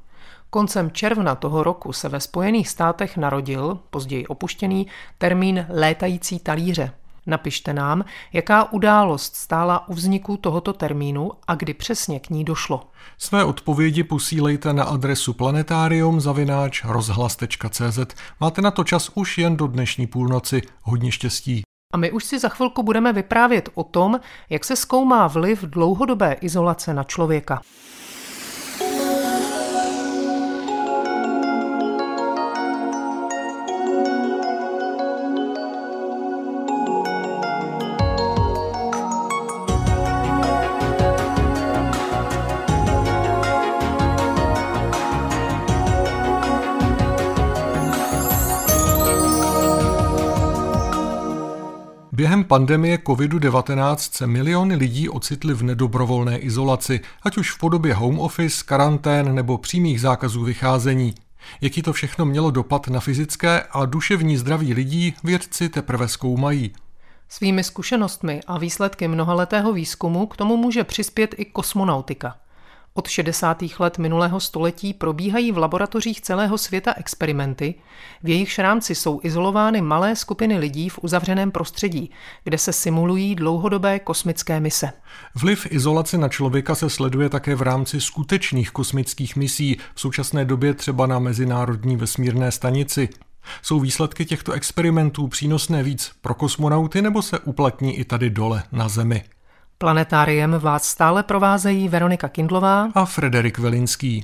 Koncem 0.49 0.91
června 0.91 1.35
toho 1.35 1.63
roku 1.63 1.93
se 1.93 2.09
ve 2.09 2.19
Spojených 2.19 2.69
státech 2.69 3.17
narodil, 3.17 3.79
později 3.89 4.27
opuštěný, 4.27 4.87
termín 5.17 5.65
létající 5.69 6.39
talíře. 6.39 6.91
Napište 7.27 7.73
nám, 7.73 8.05
jaká 8.33 8.71
událost 8.71 9.35
stála 9.35 9.87
u 9.89 9.93
vzniku 9.93 10.37
tohoto 10.37 10.73
termínu 10.73 11.31
a 11.47 11.55
kdy 11.55 11.73
přesně 11.73 12.19
k 12.19 12.29
ní 12.29 12.43
došlo. 12.43 12.83
Své 13.17 13.43
odpovědi 13.43 14.03
posílejte 14.03 14.73
na 14.73 14.83
adresu 14.83 15.33
planetarium 15.33 16.21
rozhlas.cz. 16.85 17.99
Máte 18.39 18.61
na 18.61 18.71
to 18.71 18.83
čas 18.83 19.11
už 19.13 19.37
jen 19.37 19.57
do 19.57 19.67
dnešní 19.67 20.07
půlnoci. 20.07 20.61
Hodně 20.81 21.11
štěstí. 21.11 21.63
A 21.93 21.97
my 21.97 22.11
už 22.11 22.25
si 22.25 22.39
za 22.39 22.49
chvilku 22.49 22.83
budeme 22.83 23.13
vyprávět 23.13 23.69
o 23.73 23.83
tom, 23.83 24.19
jak 24.49 24.65
se 24.65 24.75
zkoumá 24.75 25.27
vliv 25.27 25.61
dlouhodobé 25.61 26.33
izolace 26.33 26.93
na 26.93 27.03
člověka. 27.03 27.61
Pandemie 52.45 52.97
COVID-19 52.97 53.95
se 53.97 54.27
miliony 54.27 54.75
lidí 54.75 55.09
ocitly 55.09 55.53
v 55.53 55.63
nedobrovolné 55.63 56.37
izolaci, 56.37 56.99
ať 57.23 57.37
už 57.37 57.51
v 57.51 57.59
podobě 57.59 57.93
home 57.93 58.19
office, 58.19 58.63
karantén 58.65 59.35
nebo 59.35 59.57
přímých 59.57 60.01
zákazů 60.01 60.43
vycházení. 60.43 61.15
Jaký 61.61 61.81
to 61.81 61.93
všechno 61.93 62.25
mělo 62.25 62.51
dopad 62.51 62.87
na 62.87 62.99
fyzické 62.99 63.61
a 63.71 63.85
duševní 63.85 64.37
zdraví 64.37 64.73
lidí, 64.73 65.13
vědci 65.23 65.69
teprve 65.69 66.07
zkoumají. 66.07 66.73
Svými 67.29 67.63
zkušenostmi 67.63 68.41
a 68.47 68.57
výsledky 68.57 69.07
mnohaletého 69.07 69.73
výzkumu 69.73 70.27
k 70.27 70.37
tomu 70.37 70.57
může 70.57 70.83
přispět 70.83 71.35
i 71.37 71.45
kosmonautika. 71.45 72.35
Od 72.97 73.07
60. 73.07 73.63
let 73.79 73.97
minulého 73.97 74.39
století 74.39 74.93
probíhají 74.93 75.51
v 75.51 75.57
laboratořích 75.57 76.21
celého 76.21 76.57
světa 76.57 76.93
experimenty, 76.97 77.75
v 78.23 78.29
jejichž 78.29 78.59
rámci 78.59 78.95
jsou 78.95 79.19
izolovány 79.23 79.81
malé 79.81 80.15
skupiny 80.15 80.57
lidí 80.57 80.89
v 80.89 80.99
uzavřeném 81.01 81.51
prostředí, 81.51 82.11
kde 82.43 82.57
se 82.57 82.73
simulují 82.73 83.35
dlouhodobé 83.35 83.99
kosmické 83.99 84.59
mise. 84.59 84.91
Vliv 85.35 85.67
izolace 85.69 86.17
na 86.17 86.29
člověka 86.29 86.75
se 86.75 86.89
sleduje 86.89 87.29
také 87.29 87.55
v 87.55 87.61
rámci 87.61 88.01
skutečných 88.01 88.71
kosmických 88.71 89.35
misí, 89.35 89.77
v 89.95 90.01
současné 90.01 90.45
době 90.45 90.73
třeba 90.73 91.07
na 91.07 91.19
Mezinárodní 91.19 91.97
vesmírné 91.97 92.51
stanici. 92.51 93.09
Jsou 93.61 93.79
výsledky 93.79 94.25
těchto 94.25 94.51
experimentů 94.51 95.27
přínosné 95.27 95.83
víc 95.83 96.11
pro 96.21 96.33
kosmonauty 96.33 97.01
nebo 97.01 97.21
se 97.21 97.39
uplatní 97.39 97.97
i 97.97 98.03
tady 98.05 98.29
dole 98.29 98.63
na 98.71 98.89
Zemi? 98.89 99.23
Planetáriem 99.77 100.59
vás 100.59 100.83
stále 100.83 101.23
provázejí 101.23 101.89
Veronika 101.89 102.29
Kindlová 102.29 102.91
a 102.95 103.05
Frederik 103.05 103.57
Velinský. 103.57 104.23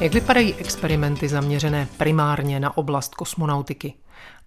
Jak 0.00 0.14
vypadají 0.14 0.54
experimenty 0.54 1.28
zaměřené 1.28 1.88
primárně 1.96 2.60
na 2.60 2.76
oblast 2.76 3.14
kosmonautiky? 3.14 3.94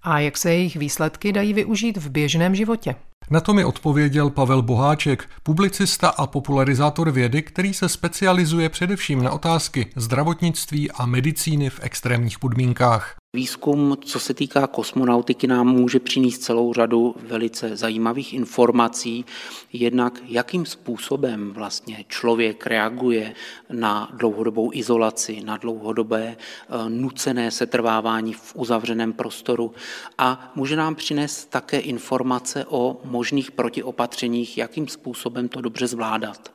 A 0.03 0.19
jak 0.19 0.37
se 0.37 0.49
jejich 0.53 0.75
výsledky 0.75 1.31
dají 1.31 1.53
využít 1.53 1.97
v 1.97 2.09
běžném 2.09 2.55
životě? 2.55 2.95
Na 3.31 3.41
to 3.41 3.53
mi 3.53 3.65
odpověděl 3.65 4.29
Pavel 4.29 4.61
Boháček, 4.61 5.29
publicista 5.43 6.09
a 6.09 6.27
popularizátor 6.27 7.11
vědy, 7.11 7.41
který 7.41 7.73
se 7.73 7.89
specializuje 7.89 8.69
především 8.69 9.23
na 9.23 9.31
otázky 9.31 9.87
zdravotnictví 9.95 10.91
a 10.91 11.05
medicíny 11.05 11.69
v 11.69 11.79
extrémních 11.83 12.39
podmínkách. 12.39 13.15
Výzkum, 13.35 13.97
co 14.05 14.19
se 14.19 14.33
týká 14.33 14.67
kosmonautiky, 14.67 15.47
nám 15.47 15.67
může 15.67 15.99
přinést 15.99 16.37
celou 16.37 16.73
řadu 16.73 17.15
velice 17.19 17.75
zajímavých 17.75 18.33
informací. 18.33 19.25
Jednak, 19.73 20.21
jakým 20.27 20.65
způsobem 20.65 21.53
vlastně 21.53 22.05
člověk 22.07 22.67
reaguje 22.67 23.35
na 23.69 24.11
dlouhodobou 24.13 24.69
izolaci, 24.73 25.41
na 25.43 25.57
dlouhodobé 25.57 26.37
eh, 26.37 26.89
nucené 26.89 27.51
setrvávání 27.51 28.33
v 28.33 28.55
uzavřeném 28.55 29.13
prostoru 29.13 29.73
a 30.17 30.51
může 30.55 30.75
nám 30.75 30.95
přinést 30.95 31.45
také 31.45 31.79
informace 31.79 32.65
o 32.69 33.01
možných 33.03 33.51
protiopatřeních, 33.51 34.57
jakým 34.57 34.87
způsobem 34.87 35.47
to 35.47 35.61
dobře 35.61 35.87
zvládat. 35.87 36.51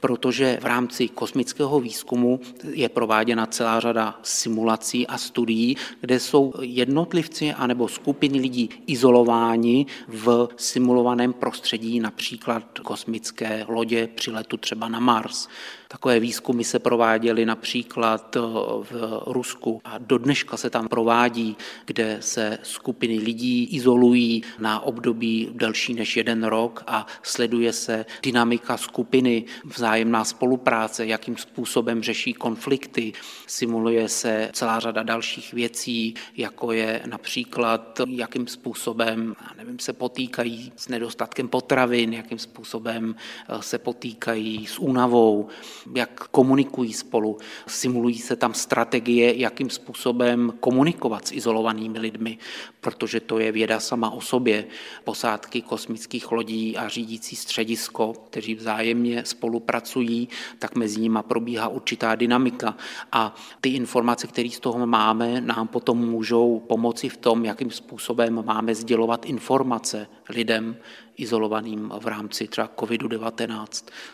Protože 0.00 0.58
v 0.62 0.64
rámci 0.64 1.08
kosmického 1.08 1.80
výzkumu 1.80 2.40
je 2.72 2.88
prováděna 2.88 3.46
celá 3.46 3.80
řada 3.80 4.18
simulací 4.22 5.06
a 5.06 5.18
studií, 5.18 5.76
kde 6.00 6.20
jsou 6.24 6.52
jednotlivci 6.60 7.52
anebo 7.52 7.88
skupiny 7.88 8.38
lidí 8.38 8.70
izolováni 8.86 9.86
v 10.08 10.48
simulovaném 10.56 11.32
prostředí, 11.32 12.00
například 12.00 12.78
kosmické 12.78 13.64
lodě 13.68 14.08
při 14.14 14.30
letu 14.30 14.56
třeba 14.56 14.88
na 14.88 15.00
Mars. 15.00 15.48
Takové 15.94 16.20
výzkumy 16.20 16.64
se 16.64 16.78
prováděly 16.78 17.46
například 17.46 18.36
v 18.82 19.22
Rusku. 19.26 19.80
A 19.84 19.98
do 19.98 20.18
dneška 20.18 20.56
se 20.56 20.70
tam 20.70 20.88
provádí, 20.88 21.56
kde 21.84 22.16
se 22.20 22.58
skupiny 22.62 23.18
lidí 23.18 23.64
izolují 23.64 24.42
na 24.58 24.80
období 24.80 25.50
delší 25.52 25.94
než 25.94 26.16
jeden 26.16 26.44
rok 26.44 26.84
a 26.86 27.06
sleduje 27.22 27.72
se 27.72 28.06
dynamika 28.22 28.76
skupiny, 28.76 29.44
vzájemná 29.64 30.24
spolupráce, 30.24 31.06
jakým 31.06 31.36
způsobem 31.36 32.02
řeší 32.02 32.32
konflikty, 32.32 33.12
simuluje 33.46 34.08
se 34.08 34.50
celá 34.52 34.80
řada 34.80 35.02
dalších 35.02 35.52
věcí, 35.52 36.14
jako 36.36 36.72
je 36.72 37.02
například, 37.06 38.00
jakým 38.08 38.46
způsobem 38.46 39.36
nevím, 39.56 39.78
se 39.78 39.92
potýkají 39.92 40.72
s 40.76 40.88
nedostatkem 40.88 41.48
potravin, 41.48 42.12
jakým 42.12 42.38
způsobem 42.38 43.14
se 43.60 43.78
potýkají 43.78 44.66
s 44.66 44.78
únavou, 44.78 45.48
jak 45.94 46.28
komunikují 46.28 46.92
spolu. 46.92 47.38
Simulují 47.66 48.18
se 48.18 48.36
tam 48.36 48.54
strategie, 48.54 49.40
jakým 49.40 49.70
způsobem 49.70 50.52
komunikovat 50.60 51.28
s 51.28 51.32
izolovanými 51.32 51.98
lidmi, 51.98 52.38
protože 52.80 53.20
to 53.20 53.38
je 53.38 53.52
věda 53.52 53.80
sama 53.80 54.10
o 54.10 54.20
sobě. 54.20 54.66
Posádky 55.04 55.62
kosmických 55.62 56.32
lodí 56.32 56.76
a 56.76 56.88
řídící 56.88 57.36
středisko, 57.36 58.12
kteří 58.12 58.54
vzájemně 58.54 59.24
spolupracují, 59.24 60.28
tak 60.58 60.76
mezi 60.76 61.00
nimi 61.00 61.18
probíhá 61.28 61.68
určitá 61.68 62.14
dynamika. 62.14 62.76
A 63.12 63.34
ty 63.60 63.68
informace, 63.68 64.26
které 64.26 64.50
z 64.50 64.60
toho 64.60 64.86
máme, 64.86 65.40
nám 65.40 65.68
potom 65.68 65.98
můžou 65.98 66.62
pomoci 66.68 67.08
v 67.08 67.16
tom, 67.16 67.44
jakým 67.44 67.70
způsobem 67.70 68.44
máme 68.44 68.74
sdělovat 68.74 69.26
informace 69.26 70.06
lidem, 70.28 70.76
izolovaným 71.16 71.92
v 72.00 72.06
rámci 72.06 72.48
třeba 72.48 72.70
COVID-19. 72.76 73.66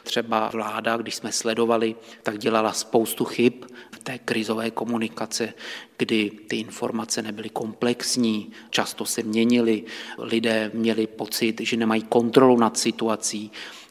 Třeba 0.02 0.50
vláda, 0.52 0.96
když 0.96 1.14
jsme 1.14 1.32
sledovali, 1.32 1.94
tak 2.22 2.38
dělala 2.38 2.72
spoustu 2.72 3.24
chyb 3.24 3.52
v 3.92 3.98
té 3.98 4.18
krizové 4.18 4.70
komunikace, 4.70 5.54
kdy 5.96 6.30
ty 6.48 6.56
informace 6.56 7.22
nebyly 7.22 7.48
komplexní, 7.48 8.52
často 8.70 9.04
se 9.04 9.22
měnily, 9.22 9.84
lidé 10.18 10.70
měli 10.74 11.06
pocit, 11.06 11.60
že 11.60 11.76
nemají 11.76 12.02
kontrolu 12.02 12.56
nad 12.56 12.78
situací, 12.78 13.50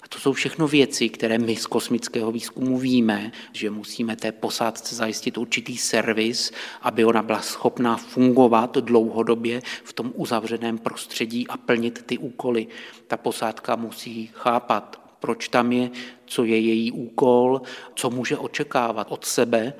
to 0.10 0.20
jsou 0.20 0.34
všechno 0.34 0.68
věci, 0.68 1.10
které 1.10 1.38
my 1.38 1.56
z 1.56 1.66
kosmického 1.66 2.32
výzkumu 2.32 2.78
víme, 2.78 3.32
že 3.54 3.70
musíme 3.70 4.16
té 4.16 4.32
posádce 4.32 4.96
zajistit 4.96 5.38
určitý 5.38 5.78
servis, 5.78 6.52
aby 6.82 7.06
ona 7.06 7.24
byla 7.24 7.42
schopná 7.42 7.98
fungovat 7.98 8.78
dlouhodobě 8.78 9.62
v 9.84 9.94
tom 9.94 10.12
uzavřeném 10.16 10.78
prostředí 10.78 11.48
a 11.48 11.58
plnit 11.58 12.04
ty 12.06 12.18
úkoly. 12.18 12.68
Ta 13.08 13.18
posádka 13.18 13.76
musí 13.76 14.30
chápat, 14.34 15.02
proč 15.20 15.48
tam 15.48 15.72
je, 15.72 15.90
co 16.26 16.44
je 16.44 16.60
její 16.60 16.92
úkol, 16.92 17.62
co 17.96 18.10
může 18.10 18.38
očekávat 18.38 19.12
od 19.12 19.26
sebe, 19.26 19.74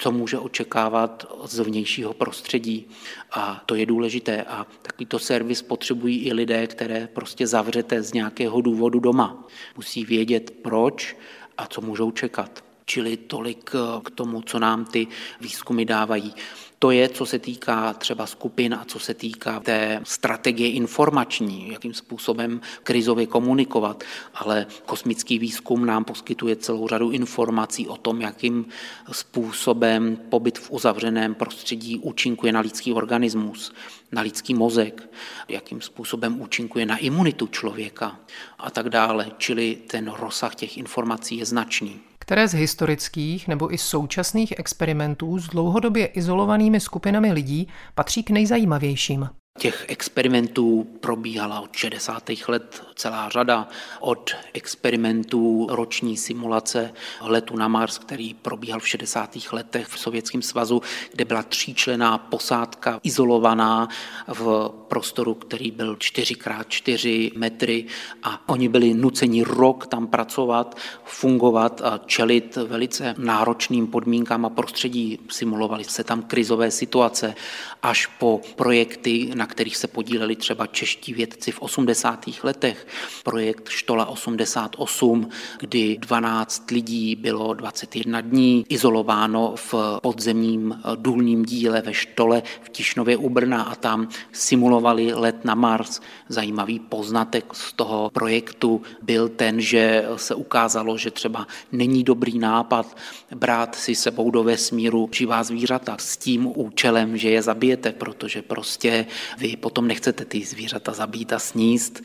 co 0.00 0.12
může 0.12 0.38
očekávat 0.38 1.26
z 1.44 1.58
vnějšího 1.58 2.14
prostředí. 2.14 2.86
A 3.32 3.62
to 3.66 3.74
je 3.74 3.86
důležité. 3.86 4.42
A 4.42 4.66
takovýto 4.82 5.18
servis 5.18 5.62
potřebují 5.62 6.18
i 6.18 6.32
lidé, 6.32 6.66
které 6.66 7.08
prostě 7.12 7.46
zavřete 7.46 8.02
z 8.02 8.12
nějakého 8.12 8.60
důvodu 8.60 9.00
doma. 9.00 9.48
Musí 9.76 10.04
vědět 10.04 10.50
proč 10.62 11.16
a 11.58 11.66
co 11.66 11.80
můžou 11.80 12.10
čekat. 12.10 12.64
Čili 12.84 13.16
tolik 13.16 13.70
k 14.04 14.10
tomu, 14.14 14.42
co 14.42 14.58
nám 14.58 14.84
ty 14.84 15.06
výzkumy 15.40 15.84
dávají. 15.84 16.34
To 16.82 16.90
je, 16.90 17.08
co 17.08 17.26
se 17.26 17.38
týká 17.38 17.92
třeba 17.92 18.26
skupin 18.26 18.74
a 18.74 18.84
co 18.84 18.98
se 18.98 19.14
týká 19.14 19.60
té 19.60 20.00
strategie 20.04 20.70
informační, 20.70 21.68
jakým 21.68 21.94
způsobem 21.94 22.60
krizově 22.82 23.26
komunikovat. 23.26 24.04
Ale 24.34 24.66
kosmický 24.86 25.38
výzkum 25.38 25.86
nám 25.86 26.04
poskytuje 26.04 26.56
celou 26.56 26.88
řadu 26.88 27.10
informací 27.10 27.88
o 27.88 27.96
tom, 27.96 28.20
jakým 28.20 28.66
způsobem 29.12 30.16
pobyt 30.28 30.58
v 30.58 30.70
uzavřeném 30.70 31.34
prostředí 31.34 31.98
účinkuje 31.98 32.52
na 32.52 32.60
lidský 32.60 32.92
organismus, 32.92 33.72
na 34.12 34.22
lidský 34.22 34.54
mozek, 34.54 35.10
jakým 35.48 35.80
způsobem 35.80 36.40
účinkuje 36.40 36.86
na 36.86 36.96
imunitu 36.96 37.46
člověka 37.46 38.20
a 38.58 38.70
tak 38.70 38.88
dále. 38.88 39.30
Čili 39.38 39.78
ten 39.86 40.12
rozsah 40.18 40.54
těch 40.54 40.78
informací 40.78 41.36
je 41.36 41.46
značný 41.46 42.00
které 42.30 42.48
z 42.48 42.54
historických 42.54 43.48
nebo 43.48 43.74
i 43.74 43.78
současných 43.78 44.58
experimentů 44.58 45.38
s 45.38 45.48
dlouhodobě 45.48 46.06
izolovanými 46.06 46.80
skupinami 46.80 47.32
lidí 47.32 47.68
patří 47.94 48.22
k 48.22 48.30
nejzajímavějším. 48.30 49.28
Těch 49.60 49.84
experimentů 49.88 50.86
probíhala 51.00 51.60
od 51.60 51.76
60. 51.76 52.30
let 52.48 52.82
celá 52.94 53.28
řada, 53.28 53.68
od 54.00 54.30
experimentů 54.52 55.66
roční 55.70 56.16
simulace 56.16 56.92
letu 57.20 57.56
na 57.56 57.68
Mars, 57.68 57.98
který 57.98 58.34
probíhal 58.34 58.80
v 58.80 58.88
60. 58.88 59.36
letech 59.52 59.86
v 59.86 59.98
Sovětském 59.98 60.42
svazu, 60.42 60.82
kde 61.12 61.24
byla 61.24 61.42
tříčlená 61.42 62.18
posádka 62.18 63.00
izolovaná 63.02 63.88
v 64.28 64.70
prostoru, 64.88 65.34
který 65.34 65.70
byl 65.70 65.94
4x4 65.94 67.32
metry 67.36 67.84
a 68.22 68.48
oni 68.48 68.68
byli 68.68 68.94
nuceni 68.94 69.42
rok 69.42 69.86
tam 69.86 70.06
pracovat, 70.06 70.76
fungovat 71.04 71.80
a 71.84 72.00
čelit 72.06 72.56
velice 72.56 73.14
náročným 73.18 73.86
podmínkám 73.86 74.46
a 74.46 74.50
prostředí. 74.50 75.18
Simulovali 75.30 75.84
se 75.84 76.04
tam 76.04 76.22
krizové 76.22 76.70
situace 76.70 77.34
až 77.82 78.06
po 78.06 78.40
projekty, 78.56 79.30
na 79.34 79.49
kterých 79.50 79.76
se 79.76 79.86
podíleli 79.86 80.36
třeba 80.36 80.66
čeští 80.66 81.14
vědci 81.14 81.52
v 81.52 81.62
80. 81.62 82.24
letech. 82.42 82.86
Projekt 83.24 83.68
Štola 83.68 84.06
88, 84.06 85.28
kdy 85.58 85.96
12 86.00 86.70
lidí 86.70 87.16
bylo 87.16 87.54
21 87.54 88.20
dní 88.20 88.66
izolováno 88.68 89.54
v 89.56 89.74
podzemním 90.02 90.80
důlním 90.96 91.44
díle 91.44 91.82
ve 91.82 91.94
Štole 91.94 92.42
v 92.62 92.68
Tišnově 92.68 93.16
u 93.16 93.28
Brna 93.28 93.62
a 93.62 93.74
tam 93.74 94.08
simulovali 94.32 95.12
let 95.14 95.44
na 95.44 95.54
Mars. 95.54 96.00
Zajímavý 96.28 96.78
poznatek 96.78 97.54
z 97.54 97.72
toho 97.72 98.10
projektu 98.10 98.82
byl 99.02 99.28
ten, 99.28 99.60
že 99.60 100.04
se 100.16 100.34
ukázalo, 100.34 100.98
že 100.98 101.10
třeba 101.10 101.46
není 101.72 102.04
dobrý 102.04 102.38
nápad 102.38 102.96
brát 103.34 103.74
si 103.74 103.94
sebou 103.94 104.30
do 104.30 104.42
vesmíru 104.42 105.08
živá 105.12 105.42
zvířata 105.42 105.96
s 106.00 106.16
tím 106.16 106.52
účelem, 106.54 107.16
že 107.16 107.30
je 107.30 107.42
zabijete, 107.42 107.92
protože 107.92 108.42
prostě 108.42 109.06
vy 109.38 109.56
potom 109.56 109.86
nechcete 109.86 110.24
ty 110.24 110.44
zvířata 110.44 110.92
zabít 110.92 111.32
a 111.32 111.38
sníst. 111.38 112.02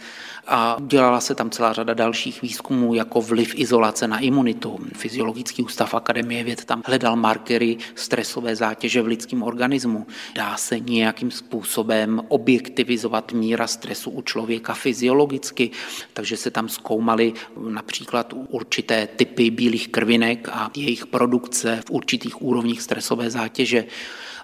A 0.48 0.78
dělala 0.88 1.22
se 1.22 1.36
tam 1.36 1.50
celá 1.50 1.74
řada 1.74 1.94
dalších 1.94 2.42
výzkumů, 2.42 2.94
jako 2.94 3.22
vliv 3.22 3.54
izolace 3.56 4.08
na 4.08 4.20
imunitu. 4.20 4.80
Fyziologický 4.94 5.64
ústav 5.64 5.94
Akademie 5.94 6.44
věd 6.44 6.66
tam 6.66 6.82
hledal 6.86 7.16
markery 7.16 7.78
stresové 7.96 8.56
zátěže 8.56 9.02
v 9.02 9.08
lidském 9.08 9.44
organismu. 9.44 10.08
Dá 10.36 10.58
se 10.58 10.80
nějakým 10.80 11.32
způsobem 11.32 12.22
objektivizovat 12.28 13.32
míra 13.32 13.68
stresu 13.68 14.10
u 14.10 14.22
člověka 14.22 14.74
fyziologicky, 14.74 15.72
takže 16.14 16.38
se 16.38 16.52
tam 16.52 16.70
zkoumaly 16.70 17.34
například 17.70 18.34
určité 18.50 19.08
typy 19.08 19.52
bílých 19.52 19.88
krvinek 19.88 20.50
a 20.52 20.72
jejich 20.76 21.06
produkce 21.06 21.82
v 21.88 21.92
určitých 21.92 22.42
úrovních 22.42 22.82
stresové 22.82 23.30
zátěže. 23.30 23.86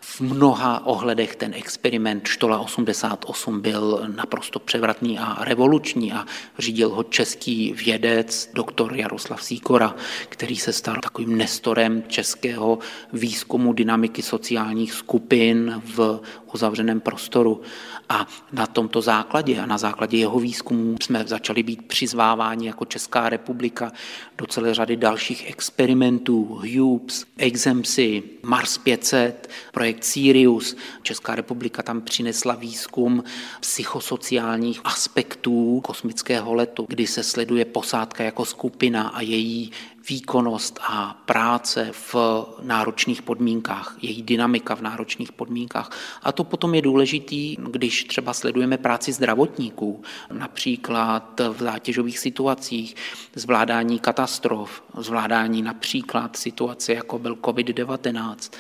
V 0.04 0.22
mnoha 0.22 0.86
ohledech 0.86 1.36
ten 1.36 1.54
experiment 1.54 2.28
Štola 2.28 2.60
88 2.60 3.62
byl 3.62 4.08
naprosto 4.16 4.60
převratný 4.60 5.20
a 5.20 5.44
revoluční 5.44 6.14
a 6.14 6.26
řídil 6.60 6.90
ho 6.90 7.04
český 7.04 7.74
vědec, 7.74 8.50
doktor 8.54 8.96
Jaroslav 8.96 9.44
Síkora, 9.44 9.96
který 10.30 10.56
se 10.56 10.74
stal 10.74 10.96
takovým 11.02 11.38
nestorem 11.38 12.04
českého 12.08 12.80
výzkumu 13.14 13.74
dynamiky 13.74 14.22
sociálních 14.22 14.94
skupin 14.94 15.82
v 15.86 16.20
uzavřeném 16.54 17.02
prostoru. 17.02 17.62
A 18.10 18.28
na 18.52 18.68
tomto 18.68 19.02
základě 19.02 19.60
a 19.60 19.66
na 19.66 19.78
základě 19.78 20.18
jeho 20.18 20.40
výzkumu 20.40 20.96
jsme 21.02 21.24
začali 21.28 21.64
být 21.64 21.88
přizváváni 21.88 22.68
jako 22.68 22.86
Česká 22.86 23.30
republika 23.30 23.92
do 24.38 24.48
celé 24.48 24.74
řady 24.74 24.96
dalších 24.98 25.50
experimentů, 25.50 26.62
HUBS, 26.76 27.26
Exemsy, 27.38 28.24
Mars 28.44 28.78
500, 28.78 29.50
projekt 29.72 30.04
Sirius. 30.04 30.76
Česká 31.02 31.36
republika 31.36 31.84
tam 31.84 32.02
přinesla 32.02 32.56
výzkum 32.56 33.24
psychosociálních 33.60 34.82
aspektů 34.84 35.82
kosmického 35.84 36.54
letu, 36.54 36.86
kdy 36.90 37.08
se 37.08 37.24
sleduje 37.24 37.66
posádka 37.66 38.24
jako 38.24 38.46
skupina 38.46 39.08
a 39.08 39.22
její 39.22 39.72
výkonnost 40.10 40.80
a 40.82 41.22
práce 41.26 41.90
v 41.92 42.16
náročných 42.62 43.22
podmínkách, 43.22 43.98
její 44.02 44.22
dynamika 44.22 44.76
v 44.76 44.82
náročných 44.82 45.32
podmínkách. 45.32 45.92
A 46.24 46.32
to 46.32 46.44
potom 46.44 46.76
je 46.76 46.82
důležitý, 46.82 47.58
když 47.70 48.04
třeba 48.04 48.34
sledujeme 48.34 48.78
práci 48.78 49.12
zdravotníků, 49.12 50.04
například 50.32 51.42
v 51.54 51.60
zátěžových 51.60 52.20
situacích, 52.20 52.96
zvládání 53.36 54.00
katastrof, 54.00 54.84
zvládání 54.98 55.62
například 55.62 56.36
situace, 56.36 56.94
jako 56.94 57.20
byl 57.20 57.36
COVID-19, 57.36 58.52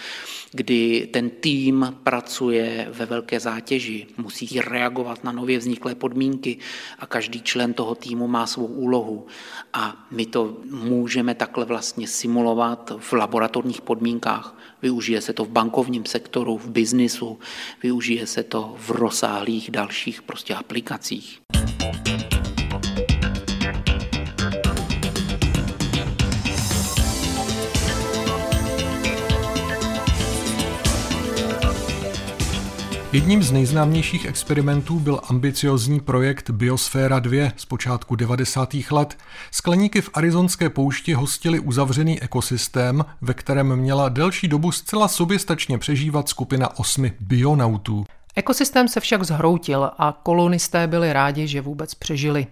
kdy 0.52 1.10
ten 1.14 1.30
tým 1.30 1.98
pracuje 2.04 2.88
ve 2.92 3.06
velké 3.06 3.39
zátěži, 3.39 4.08
musí 4.18 4.62
reagovat 4.62 5.24
na 5.24 5.32
nově 5.32 5.58
vzniklé 5.58 5.96
podmínky 5.96 6.58
a 7.00 7.06
každý 7.06 7.42
člen 7.42 7.74
toho 7.74 7.96
týmu 7.96 8.28
má 8.28 8.48
svou 8.48 8.66
úlohu. 8.66 9.28
A 9.74 10.08
my 10.12 10.26
to 10.26 10.58
můžeme 10.70 11.31
takhle 11.36 11.66
vlastně 11.66 12.08
simulovat 12.08 12.92
v 13.00 13.14
laboratorních 13.14 13.82
podmínkách. 13.82 14.58
Využije 14.82 15.22
se 15.22 15.34
to 15.34 15.46
v 15.46 15.50
bankovním 15.50 16.06
sektoru, 16.06 16.58
v 16.58 16.70
biznisu, 16.70 17.40
využije 17.84 18.28
se 18.28 18.44
to 18.44 18.76
v 18.78 18.90
rozsáhlých 18.90 19.72
dalších 19.72 20.22
prostě 20.22 20.56
aplikacích. 20.56 21.42
Jedním 33.14 33.43
z 33.43 33.51
nejznámějších 33.51 34.26
experimentů 34.26 34.99
byl 34.99 35.22
ambiciozní 35.30 35.99
projekt 35.99 36.49
Biosféra 36.49 37.20
2 37.20 37.51
z 37.55 37.66
počátku 37.66 38.16
90. 38.16 38.74
let. 38.91 39.18
Skleníky 39.51 40.01
v 40.01 40.09
arizonské 40.14 40.70
poušti 40.70 41.14
hostili 41.14 41.59
uzavřený 41.59 42.22
ekosystém, 42.22 43.05
ve 43.22 43.34
kterém 43.34 43.76
měla 43.76 44.09
delší 44.09 44.47
dobu 44.47 44.72
zcela 44.72 45.07
soběstačně 45.07 45.78
přežívat 45.78 46.30
skupina 46.30 46.80
osmi 46.80 47.14
bionautů. 47.20 48.05
Ekosystém 48.36 48.88
se 48.88 48.99
však 48.99 49.24
zhroutil 49.24 49.91
a 49.97 50.20
kolonisté 50.24 50.88
byli 50.88 51.14
rádi, 51.14 51.47
že 51.47 51.62
vůbec 51.62 51.93
přežili. 51.93 52.47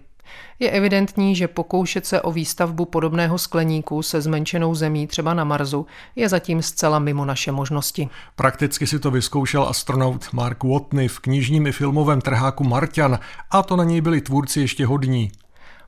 Je 0.58 0.70
evidentní, 0.70 1.36
že 1.36 1.48
pokoušet 1.48 2.06
se 2.06 2.22
o 2.22 2.32
výstavbu 2.32 2.84
podobného 2.84 3.38
skleníku 3.38 4.02
se 4.02 4.20
zmenšenou 4.20 4.74
zemí 4.74 5.06
třeba 5.06 5.34
na 5.34 5.44
Marsu 5.44 5.86
je 6.16 6.28
zatím 6.28 6.62
zcela 6.62 6.98
mimo 6.98 7.24
naše 7.24 7.52
možnosti. 7.52 8.08
Prakticky 8.36 8.86
si 8.86 8.98
to 8.98 9.10
vyzkoušel 9.10 9.62
astronaut 9.68 10.32
Mark 10.32 10.64
Watney 10.64 11.08
v 11.08 11.18
knižním 11.18 11.66
i 11.66 11.72
filmovém 11.72 12.20
trháku 12.20 12.64
Martian 12.64 13.18
a 13.50 13.62
to 13.62 13.76
na 13.76 13.84
něj 13.84 14.00
byli 14.00 14.20
tvůrci 14.20 14.60
ještě 14.60 14.86
hodní. 14.86 15.32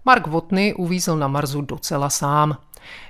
Mark 0.04 0.26
Watney 0.26 0.74
uvízl 0.74 1.16
na 1.16 1.28
Marsu 1.28 1.60
docela 1.60 2.10
sám. 2.10 2.56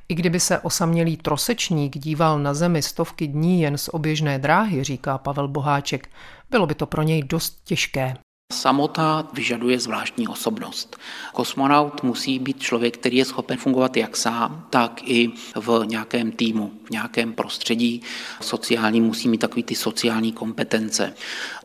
I 0.09 0.15
kdyby 0.15 0.41
se 0.41 0.59
osamělý 0.59 1.17
trosečník 1.17 1.99
díval 1.99 2.39
na 2.39 2.55
Zemi 2.55 2.83
stovky 2.83 3.27
dní 3.27 3.63
jen 3.63 3.79
z 3.79 3.89
oběžné 3.89 4.39
dráhy, 4.39 4.85
říká 4.85 5.19
Pavel 5.19 5.49
Boháček, 5.49 6.11
bylo 6.51 6.67
by 6.67 6.75
to 6.75 6.87
pro 6.87 7.03
něj 7.03 7.23
dost 7.23 7.61
těžké. 7.65 8.15
Samota 8.53 9.29
vyžaduje 9.33 9.81
zvláštní 9.81 10.29
osobnost. 10.29 10.97
Kosmonaut 11.33 12.03
musí 12.03 12.39
být 12.39 12.61
člověk, 12.61 12.97
který 12.97 13.17
je 13.17 13.25
schopen 13.25 13.59
fungovat 13.59 13.97
jak 13.97 14.17
sám, 14.17 14.67
tak 14.71 15.01
i 15.05 15.31
v 15.55 15.87
nějakém 15.87 16.33
týmu, 16.33 16.73
v 16.85 16.91
nějakém 16.91 17.33
prostředí 17.33 18.03
sociální, 18.41 19.01
musí 19.01 19.29
mít 19.29 19.39
takový 19.39 19.63
ty 19.63 19.75
sociální 19.75 20.33
kompetence. 20.33 21.15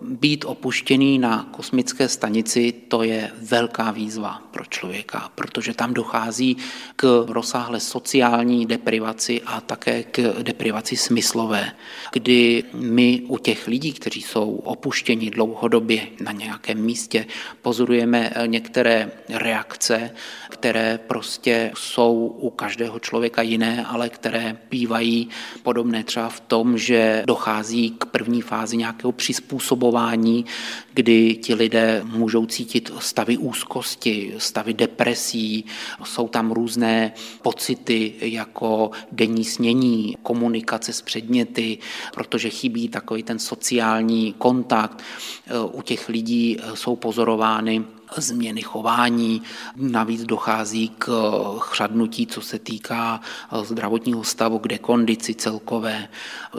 Být 0.02 0.46
opuštěný 0.46 1.20
na 1.20 1.48
kosmické 1.52 2.10
stanici, 2.10 2.74
to 2.88 3.04
je 3.04 3.32
velká 3.42 3.92
výzva 3.92 4.42
pro 4.52 4.66
člověka, 4.66 5.32
protože 5.36 5.74
tam 5.74 5.94
dochází 5.94 6.58
k 6.96 7.26
rozsáhlé 7.28 7.80
sociální 7.80 8.66
deprivaci 8.66 9.42
a 9.42 9.62
také 9.62 10.04
k 10.04 10.44
deprivaci 10.44 10.98
smyslové, 10.98 11.72
kdy 12.12 12.64
my 12.74 13.22
u 13.28 13.38
těch 13.38 13.68
lidí, 13.68 13.94
kteří 13.94 14.22
jsou 14.22 14.56
opuštěni 14.56 15.30
dlouhodobě 15.30 16.08
na 16.22 16.32
nějakém 16.32 16.77
nějakém 16.78 16.86
místě 16.86 17.26
pozorujeme 17.62 18.32
eh, 18.36 18.48
některé 18.48 19.12
reakce, 19.30 20.12
které 20.50 21.00
prostě 21.08 21.72
jsou 21.76 22.36
u 22.40 22.50
každého 22.50 23.00
člověka 23.00 23.42
jiné, 23.42 23.86
ale 23.86 24.10
které 24.10 24.58
bývají 24.70 25.30
podobné 25.64 26.04
třeba 26.04 26.30
v 26.30 26.40
tom, 26.40 26.78
že 26.78 27.24
dochází 27.26 27.92
k 27.98 28.06
první 28.06 28.42
fázi 28.42 28.78
nějakého 28.78 29.12
přizpůsobování, 29.12 30.46
kdy 30.94 31.36
ti 31.36 31.54
lidé 31.54 32.02
můžou 32.04 32.46
cítit 32.46 32.92
stavy 33.00 33.38
úzkosti, 33.38 34.34
stavy 34.38 34.74
depresí, 34.74 35.66
jsou 36.04 36.28
tam 36.28 36.52
různé 36.52 37.14
pocity 37.42 38.14
jako 38.22 38.92
denní 39.12 39.46
snění, 39.46 40.18
komunikace 40.24 40.94
s 40.94 41.02
předměty, 41.02 41.78
protože 42.14 42.50
chybí 42.50 42.90
takový 42.90 43.24
ten 43.24 43.40
sociální 43.40 44.34
kontakt. 44.38 45.04
Eh, 45.48 45.60
u 45.74 45.82
těch 45.82 46.10
lidí 46.10 46.58
jsou 46.74 46.96
pozorovány 46.96 47.86
změny 48.18 48.62
chování. 48.62 49.42
Navíc 49.76 50.24
dochází 50.24 50.90
k 50.98 51.34
chřadnutí, 51.60 52.28
co 52.28 52.42
se 52.42 52.60
týká 52.60 53.22
zdravotního 53.64 54.24
stavu, 54.24 54.60
k 54.60 54.68
dekondici 54.68 55.34
celkové. 55.36 56.08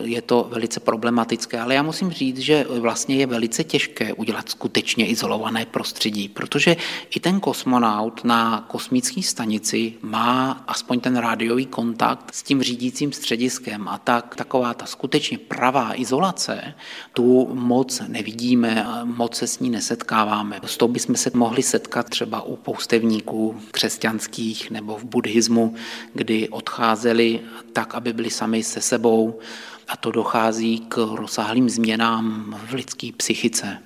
Je 0.01 0.23
to 0.23 0.49
velice 0.53 0.81
problematické, 0.81 1.61
ale 1.61 1.75
já 1.75 1.83
musím 1.83 2.11
říct, 2.11 2.39
že 2.39 2.67
vlastně 2.81 3.17
je 3.17 3.27
velice 3.27 3.65
těžké 3.65 4.13
udělat 4.13 4.49
skutečně 4.49 5.07
izolované 5.07 5.67
prostředí, 5.67 6.29
protože 6.29 6.77
i 7.11 7.21
ten 7.21 7.41
kosmonaut 7.41 8.25
na 8.25 8.65
kosmické 8.69 9.23
stanici 9.23 9.95
má 10.03 10.65
aspoň 10.67 11.01
ten 11.01 11.17
rádiový 11.17 11.67
kontakt 11.67 12.35
s 12.35 12.43
tím 12.43 12.63
řídícím 12.63 13.13
střediskem 13.13 13.89
a 13.89 13.99
tak 13.99 14.37
taková 14.37 14.75
ta 14.75 14.87
skutečně 14.87 15.39
pravá 15.39 16.01
izolace, 16.01 16.75
tu 17.13 17.49
moc 17.55 18.03
nevidíme, 18.09 18.87
moc 19.05 19.37
se 19.37 19.47
s 19.47 19.59
ní 19.59 19.71
nesetkáváme. 19.71 20.61
S 20.65 20.77
tou 20.77 20.89
bychom 20.89 21.17
se 21.17 21.31
mohli 21.39 21.63
setkat 21.63 22.09
třeba 22.09 22.43
u 22.43 22.57
poustevníků 22.57 23.61
křesťanských 23.71 24.71
nebo 24.71 24.97
v 24.97 25.05
buddhismu, 25.05 25.75
kdy 26.15 26.49
odcházeli 26.49 27.41
tak, 27.73 27.95
aby 27.95 28.13
byli 28.13 28.31
sami 28.31 28.63
se 28.63 28.81
sebou 28.81 29.39
a 29.89 29.97
to 29.97 30.11
dochází 30.11 30.79
k 30.79 30.97
rozsáhlým 31.15 31.71
změnám 31.71 32.55
v 32.67 32.73
lidské 32.75 33.09
psychice 33.17 33.79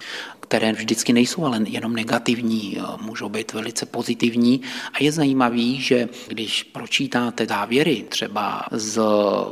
které 0.53 0.73
vždycky 0.73 1.13
nejsou 1.13 1.45
ale 1.45 1.61
jenom 1.69 1.97
negativní, 1.97 2.79
můžou 3.01 3.29
být 3.29 3.53
velice 3.53 3.87
pozitivní. 3.87 4.61
A 4.93 5.03
je 5.03 5.13
zajímavý, 5.13 5.81
že 5.81 6.09
když 6.29 6.63
pročítáte 6.63 7.47
závěry 7.47 8.05
třeba 8.09 8.67
z 8.71 9.01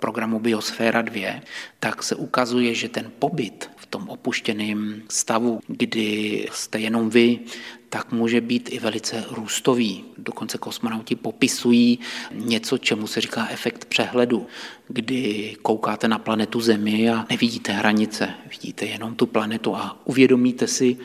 programu 0.01 0.41
Biosféra 0.41 1.03
2, 1.03 1.41
tak 1.81 2.03
se 2.03 2.15
ukazuje, 2.15 2.75
že 2.75 2.89
ten 2.89 3.11
pobyt 3.19 3.71
tom 3.91 4.09
opuštěném 4.09 5.03
stavu, 5.09 5.61
kdy 5.67 6.47
jste 6.53 6.79
jenom 6.79 7.11
vy, 7.11 7.39
tak 7.89 8.13
může 8.13 8.41
být 8.41 8.69
i 8.73 8.79
velice 8.79 9.25
růstový. 9.31 10.05
Dokonce 10.19 10.59
kosmonauti 10.59 11.17
popisují 11.17 11.99
něco, 12.35 12.79
čemu 12.79 13.07
se 13.07 13.21
říká 13.21 13.49
efekt 13.51 13.85
přehledu, 13.85 14.47
kdy 14.89 15.57
koukáte 15.63 16.09
na 16.09 16.19
planetu 16.19 16.61
Zemi 16.61 17.11
a 17.11 17.27
nevidíte 17.31 17.73
hranice, 17.73 18.35
vidíte 18.51 18.85
jenom 18.87 19.15
tu 19.15 19.27
planetu 19.27 19.77
a 19.77 20.01
uvědomíte 20.05 20.67
si, 20.67 20.97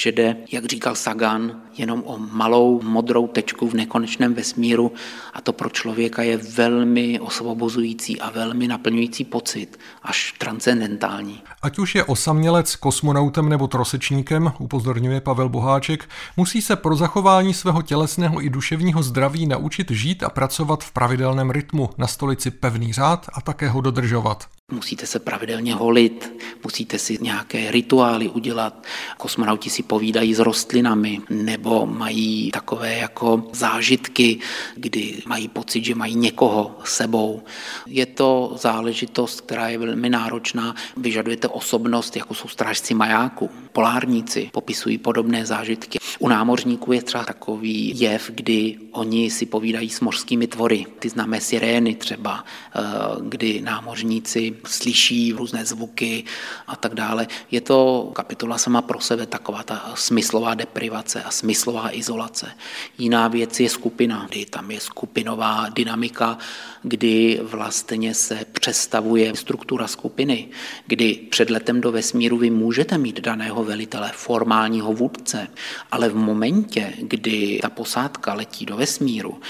že 0.00 0.12
jde, 0.12 0.36
jak 0.52 0.64
říkal 0.64 0.94
Sagan, 0.94 1.60
jenom 1.76 2.02
o 2.06 2.18
malou 2.18 2.82
modrou 2.82 3.26
tečku 3.26 3.68
v 3.68 3.74
nekonečném 3.74 4.34
vesmíru 4.34 4.92
a 5.32 5.40
to 5.40 5.52
pro 5.52 5.68
člověka 5.68 6.22
je 6.22 6.36
velmi 6.36 7.20
osvobozující 7.20 8.20
a 8.20 8.30
velmi 8.30 8.68
naplňující 8.68 9.24
pocit, 9.24 9.78
až 10.02 10.34
transcendentální. 10.38 11.42
Ať 11.62 11.78
už 11.78 11.94
je 11.94 12.04
osamělec 12.04 12.76
kosmonautem 12.76 13.48
nebo 13.48 13.66
trosečníkem, 13.66 14.52
upozorňuje 14.58 15.20
Pavel 15.20 15.48
Boháček, 15.48 16.08
musí 16.36 16.62
se 16.62 16.76
pro 16.76 16.96
zachování 16.96 17.54
svého 17.54 17.82
tělesného 17.82 18.44
i 18.44 18.50
duševního 18.50 19.02
zdraví 19.02 19.46
naučit 19.46 19.90
žít 19.90 20.22
a 20.22 20.30
pracovat 20.30 20.84
v 20.84 20.92
pravidelném 20.92 21.50
rytmu, 21.50 21.90
na 21.98 22.06
stolici 22.06 22.50
pevný 22.50 22.92
řád 22.92 23.26
a 23.32 23.40
také 23.40 23.68
ho 23.68 23.80
dodržovat. 23.80 24.46
Musíte 24.70 25.06
se 25.06 25.18
pravidelně 25.18 25.74
holit, 25.74 26.32
musíte 26.64 26.98
si 26.98 27.18
nějaké 27.20 27.70
rituály 27.70 28.28
udělat. 28.28 28.86
Kosmonauti 29.16 29.70
si 29.70 29.82
povídají 29.82 30.34
s 30.34 30.38
rostlinami 30.38 31.20
nebo 31.30 31.86
mají 31.86 32.50
takové 32.50 32.94
jako 32.94 33.48
zážitky, 33.52 34.38
kdy 34.74 35.22
mají 35.26 35.48
pocit, 35.48 35.84
že 35.84 35.94
mají 35.94 36.14
někoho 36.14 36.78
sebou. 36.84 37.42
Je 37.86 38.06
to 38.06 38.56
záležitost, 38.60 39.40
která 39.40 39.68
je 39.68 39.78
velmi 39.78 40.10
náročná. 40.10 40.74
Vyžadujete 40.96 41.48
osobnost, 41.48 42.16
jako 42.16 42.34
jsou 42.34 42.48
strážci 42.48 42.94
majáku. 42.94 43.50
Polárníci 43.72 44.50
popisují 44.52 44.98
podobné 44.98 45.46
zážitky. 45.46 45.98
U 46.18 46.28
námořníků 46.28 46.92
je 46.92 47.02
třeba 47.02 47.24
takový 47.24 48.00
jev, 48.00 48.30
kdy 48.34 48.78
oni 48.92 49.30
si 49.30 49.46
povídají 49.46 49.90
s 49.90 50.00
mořskými 50.00 50.46
tvory. 50.46 50.86
Ty 50.98 51.08
známé 51.08 51.40
sirény 51.40 51.94
třeba, 51.94 52.44
eh, 52.74 52.80
kdy 53.20 53.60
námořníci 53.60 54.56
slyší 54.66 55.32
různé 55.32 55.64
zvuky 55.64 56.24
a 56.66 56.76
tak 56.76 56.94
dále. 56.94 57.26
Je 57.50 57.60
to 57.60 58.10
kapitola 58.14 58.58
sama 58.58 58.82
pro 58.82 59.00
sebe, 59.00 59.26
taková 59.26 59.62
ta 59.62 59.92
smyslová 59.94 60.54
deprivace 60.54 61.22
a 61.22 61.30
smyslová 61.30 61.96
izolace. 61.96 62.52
Jiná 62.98 63.28
věc 63.28 63.60
je 63.60 63.70
skupina, 63.70 64.26
kdy 64.30 64.46
tam 64.46 64.70
je 64.70 64.80
skupinová 64.80 65.68
dynamika, 65.68 66.38
kdy 66.82 67.40
vlastně 67.42 68.14
se 68.14 68.44
přestavuje 68.52 69.36
struktura 69.36 69.86
skupiny, 69.86 70.48
kdy 70.86 71.14
před 71.30 71.50
letem 71.50 71.80
do 71.80 71.92
vesmíru 71.92 72.38
vy 72.38 72.50
můžete 72.50 72.98
mít 72.98 73.20
daného 73.20 73.64
velitele, 73.64 74.12
formálního 74.14 74.92
vůdce, 74.92 75.48
ale 75.90 76.08
v 76.08 76.16
momentě, 76.16 76.92
kdy 76.98 77.58
ta 77.62 77.70
posádka 77.70 78.34
letí 78.34 78.66
do 78.66 78.76
vesmíru 78.76 79.40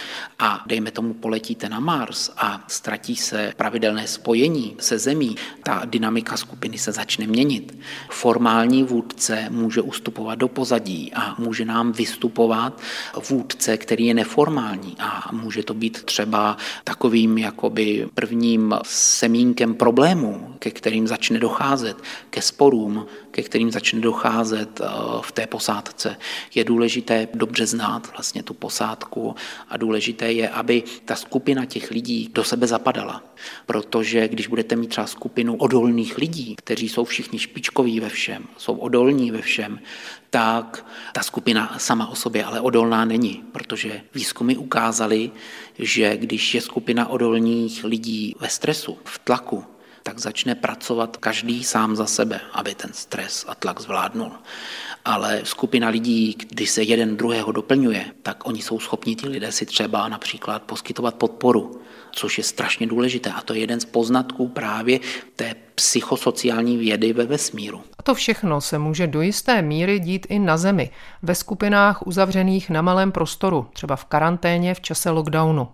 a 0.41 0.62
dejme 0.66 0.91
tomu 0.91 1.14
poletíte 1.14 1.68
na 1.68 1.80
Mars 1.80 2.30
a 2.36 2.64
ztratí 2.68 3.16
se 3.16 3.53
pravidelné 3.57 4.07
spojení 4.07 4.76
se 4.78 4.99
Zemí, 4.99 5.36
ta 5.62 5.82
dynamika 5.84 6.36
skupiny 6.36 6.78
se 6.78 6.93
začne 6.93 7.26
měnit. 7.26 7.78
Formální 8.11 8.82
vůdce 8.82 9.47
může 9.51 9.80
ustupovat 9.80 10.38
do 10.38 10.49
pozadí 10.49 11.12
a 11.14 11.34
může 11.38 11.64
nám 11.64 11.93
vystupovat 11.93 12.80
vůdce, 13.30 13.76
který 13.76 14.07
je 14.07 14.14
neformální 14.14 14.97
a 14.99 15.28
může 15.32 15.62
to 15.62 15.74
být 15.74 16.03
třeba 16.05 16.57
takovým 16.84 17.38
jakoby 17.38 18.09
prvním 18.14 18.74
semínkem 18.82 19.74
problémů, 19.74 20.49
ke 20.61 20.70
kterým 20.70 21.08
začne 21.08 21.38
docházet, 21.38 21.96
ke 22.30 22.42
sporům, 22.42 23.06
ke 23.30 23.42
kterým 23.42 23.70
začne 23.70 24.00
docházet 24.00 24.80
eh, 24.80 24.86
v 25.20 25.32
té 25.32 25.46
posádce. 25.46 26.16
Je 26.54 26.64
důležité 26.64 27.28
dobře 27.34 27.66
znát 27.66 28.12
vlastně 28.12 28.42
tu 28.42 28.54
posádku 28.54 29.34
a 29.68 29.76
důležité 29.76 30.32
je, 30.32 30.48
aby 30.48 30.82
ta 31.04 31.16
skupina 31.16 31.64
těch 31.64 31.90
lidí 31.90 32.30
do 32.32 32.44
sebe 32.44 32.66
zapadala. 32.66 33.24
Protože 33.66 34.28
když 34.28 34.46
budete 34.46 34.76
mít 34.76 34.90
třeba 34.90 35.06
skupinu 35.06 35.56
odolných 35.56 36.18
lidí, 36.18 36.56
kteří 36.56 36.88
jsou 36.88 37.04
všichni 37.04 37.38
špičkoví 37.38 38.00
ve 38.00 38.08
všem, 38.08 38.44
jsou 38.56 38.74
odolní 38.74 39.30
ve 39.30 39.42
všem, 39.42 39.80
tak 40.30 40.86
ta 41.12 41.22
skupina 41.22 41.74
sama 41.78 42.06
o 42.06 42.14
sobě 42.14 42.44
ale 42.44 42.61
odolná 42.61 43.04
není, 43.04 43.42
protože 43.52 44.00
výzkumy 44.14 44.56
ukázaly, 44.56 45.30
že 45.78 46.16
když 46.16 46.54
je 46.54 46.61
skupina 46.61 47.08
odolných 47.08 47.84
lidí 47.84 48.34
ve 48.40 48.48
stresu, 48.48 48.98
v 49.04 49.18
tlaku, 49.18 49.64
tak 50.11 50.18
začne 50.18 50.58
pracovat 50.58 51.22
každý 51.22 51.62
sám 51.62 51.94
za 51.94 52.02
sebe, 52.11 52.42
aby 52.50 52.74
ten 52.74 52.90
stres 52.90 53.46
a 53.46 53.54
tlak 53.54 53.78
zvládnul. 53.78 54.34
Ale 55.05 55.40
skupina 55.44 55.88
lidí, 55.88 56.36
když 56.48 56.70
se 56.70 56.82
jeden 56.82 57.16
druhého 57.16 57.53
doplňuje, 57.53 58.05
tak 58.22 58.46
oni 58.46 58.62
jsou 58.62 58.80
schopni 58.80 59.16
ti 59.16 59.28
lidé 59.28 59.53
si 59.53 59.66
třeba 59.66 60.09
například 60.09 60.62
poskytovat 60.62 61.14
podporu, 61.14 61.80
což 62.12 62.38
je 62.38 62.44
strašně 62.44 62.86
důležité. 62.86 63.30
A 63.30 63.40
to 63.40 63.55
je 63.55 63.61
jeden 63.61 63.80
z 63.80 63.84
poznatků 63.84 64.48
právě 64.48 65.01
té 65.36 65.55
psychosociální 65.74 66.76
vědy 66.76 67.12
ve 67.12 67.24
vesmíru. 67.24 67.82
A 67.98 68.03
to 68.03 68.14
všechno 68.14 68.61
se 68.61 68.78
může 68.78 69.07
do 69.07 69.20
jisté 69.20 69.62
míry 69.62 69.98
dít 69.98 70.26
i 70.30 70.38
na 70.38 70.57
Zemi, 70.57 70.90
ve 71.22 71.34
skupinách 71.34 72.07
uzavřených 72.07 72.70
na 72.70 72.82
malém 72.82 73.12
prostoru, 73.12 73.66
třeba 73.72 73.96
v 73.96 74.05
karanténě 74.05 74.74
v 74.74 74.80
čase 74.80 75.11
lockdownu, 75.11 75.68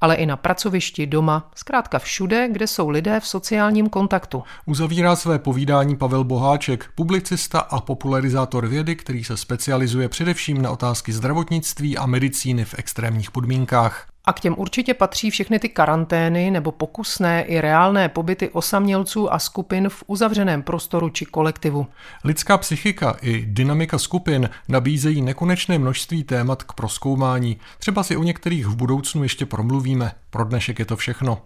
ale 0.00 0.14
i 0.14 0.26
na 0.26 0.36
pracovišti, 0.36 1.06
doma, 1.06 1.50
zkrátka 1.54 1.98
všude, 1.98 2.48
kde 2.52 2.66
jsou 2.66 2.88
lidé 2.88 3.20
v 3.20 3.26
sociálním 3.26 3.88
kontaktu. 3.88 4.42
Uzavírá 4.66 5.16
své 5.16 5.38
povídání 5.38 5.96
Pavel 5.96 6.24
Boháček, 6.24 6.90
publicista 6.94 7.58
a 7.58 7.80
popularizátor 7.80 8.68
vědy, 8.70 8.96
který 8.96 9.24
se 9.24 9.36
specializuje 9.36 10.08
především 10.08 10.62
na 10.62 10.70
otázky 10.70 11.12
zdravotnictví 11.12 11.98
a 11.98 12.06
medicíny 12.06 12.64
v 12.64 12.74
extrémních 12.78 13.30
podmínkách. 13.30 14.06
A 14.24 14.32
k 14.32 14.40
těm 14.40 14.54
určitě 14.58 14.94
patří 14.94 15.30
všechny 15.30 15.58
ty 15.58 15.68
karantény 15.68 16.50
nebo 16.50 16.72
pokusné 16.72 17.42
i 17.42 17.60
reálné 17.60 18.08
pobyty 18.08 18.48
osamělců 18.48 19.32
a 19.32 19.38
skupin 19.38 19.88
v 19.88 20.04
uzavřeném 20.06 20.62
prostoru 20.62 21.08
či 21.08 21.24
kolektivu. 21.24 21.86
Lidská 22.24 22.58
psychika 22.58 23.16
i 23.22 23.46
dynamika 23.46 23.98
skupin 23.98 24.50
nabízejí 24.68 25.22
nekonečné 25.22 25.78
množství 25.78 26.24
témat 26.24 26.62
k 26.62 26.72
proskoumání. 26.72 27.56
Třeba 27.78 28.02
si 28.02 28.16
o 28.16 28.22
některých 28.22 28.66
v 28.66 28.76
budoucnu 28.76 29.22
ještě 29.22 29.46
promluvíme. 29.46 30.12
Pro 30.30 30.44
dnešek 30.44 30.78
je 30.78 30.84
to 30.84 30.96
všechno. 30.96 31.42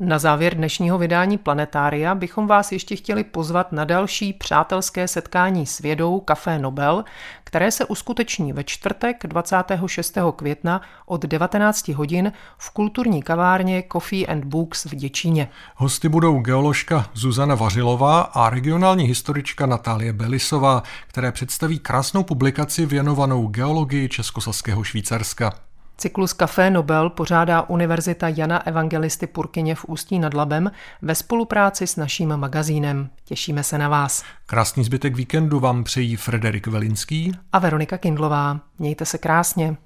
Na 0.00 0.18
závěr 0.18 0.54
dnešního 0.54 0.98
vydání 0.98 1.38
Planetária 1.38 2.14
bychom 2.14 2.46
vás 2.46 2.72
ještě 2.72 2.96
chtěli 2.96 3.24
pozvat 3.24 3.72
na 3.72 3.84
další 3.84 4.32
přátelské 4.32 5.08
setkání 5.08 5.66
s 5.66 5.78
vědou 5.78 6.20
Café 6.20 6.58
Nobel, 6.58 7.04
které 7.44 7.70
se 7.70 7.84
uskuteční 7.84 8.52
ve 8.52 8.64
čtvrtek 8.64 9.26
26. 9.26 10.18
května 10.36 10.80
od 11.06 11.22
19 11.22 11.88
hodin 11.88 12.32
v 12.58 12.70
kulturní 12.70 13.22
kavárně 13.22 13.84
Coffee 13.92 14.26
and 14.26 14.44
Books 14.44 14.84
v 14.84 14.94
Děčíně. 14.94 15.48
Hosty 15.76 16.08
budou 16.08 16.40
geoložka 16.40 17.10
Zuzana 17.14 17.54
Vařilová 17.54 18.20
a 18.20 18.50
regionální 18.50 19.04
historička 19.04 19.66
Natálie 19.66 20.12
Belisová, 20.12 20.82
které 21.06 21.32
představí 21.32 21.78
krásnou 21.78 22.22
publikaci 22.22 22.86
věnovanou 22.86 23.46
geologii 23.46 24.08
Českosaského 24.08 24.84
Švýcarska. 24.84 25.65
Cyklus 25.98 26.32
Café 26.32 26.70
Nobel 26.70 27.10
pořádá 27.10 27.62
Univerzita 27.62 28.28
Jana 28.28 28.66
Evangelisty 28.66 29.26
Purkyně 29.26 29.74
v 29.74 29.84
Ústí 29.84 30.18
nad 30.18 30.34
Labem 30.34 30.70
ve 31.02 31.14
spolupráci 31.14 31.86
s 31.86 31.96
naším 31.96 32.36
magazínem. 32.36 33.10
Těšíme 33.24 33.62
se 33.62 33.78
na 33.78 33.88
vás. 33.88 34.24
Krásný 34.46 34.84
zbytek 34.84 35.16
víkendu 35.16 35.60
vám 35.60 35.84
přejí 35.84 36.16
Frederik 36.16 36.66
Velinský 36.66 37.32
a 37.52 37.58
Veronika 37.58 37.98
Kindlová. 37.98 38.60
Mějte 38.78 39.04
se 39.04 39.18
krásně. 39.18 39.76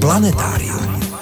Planetárium. 0.00 1.21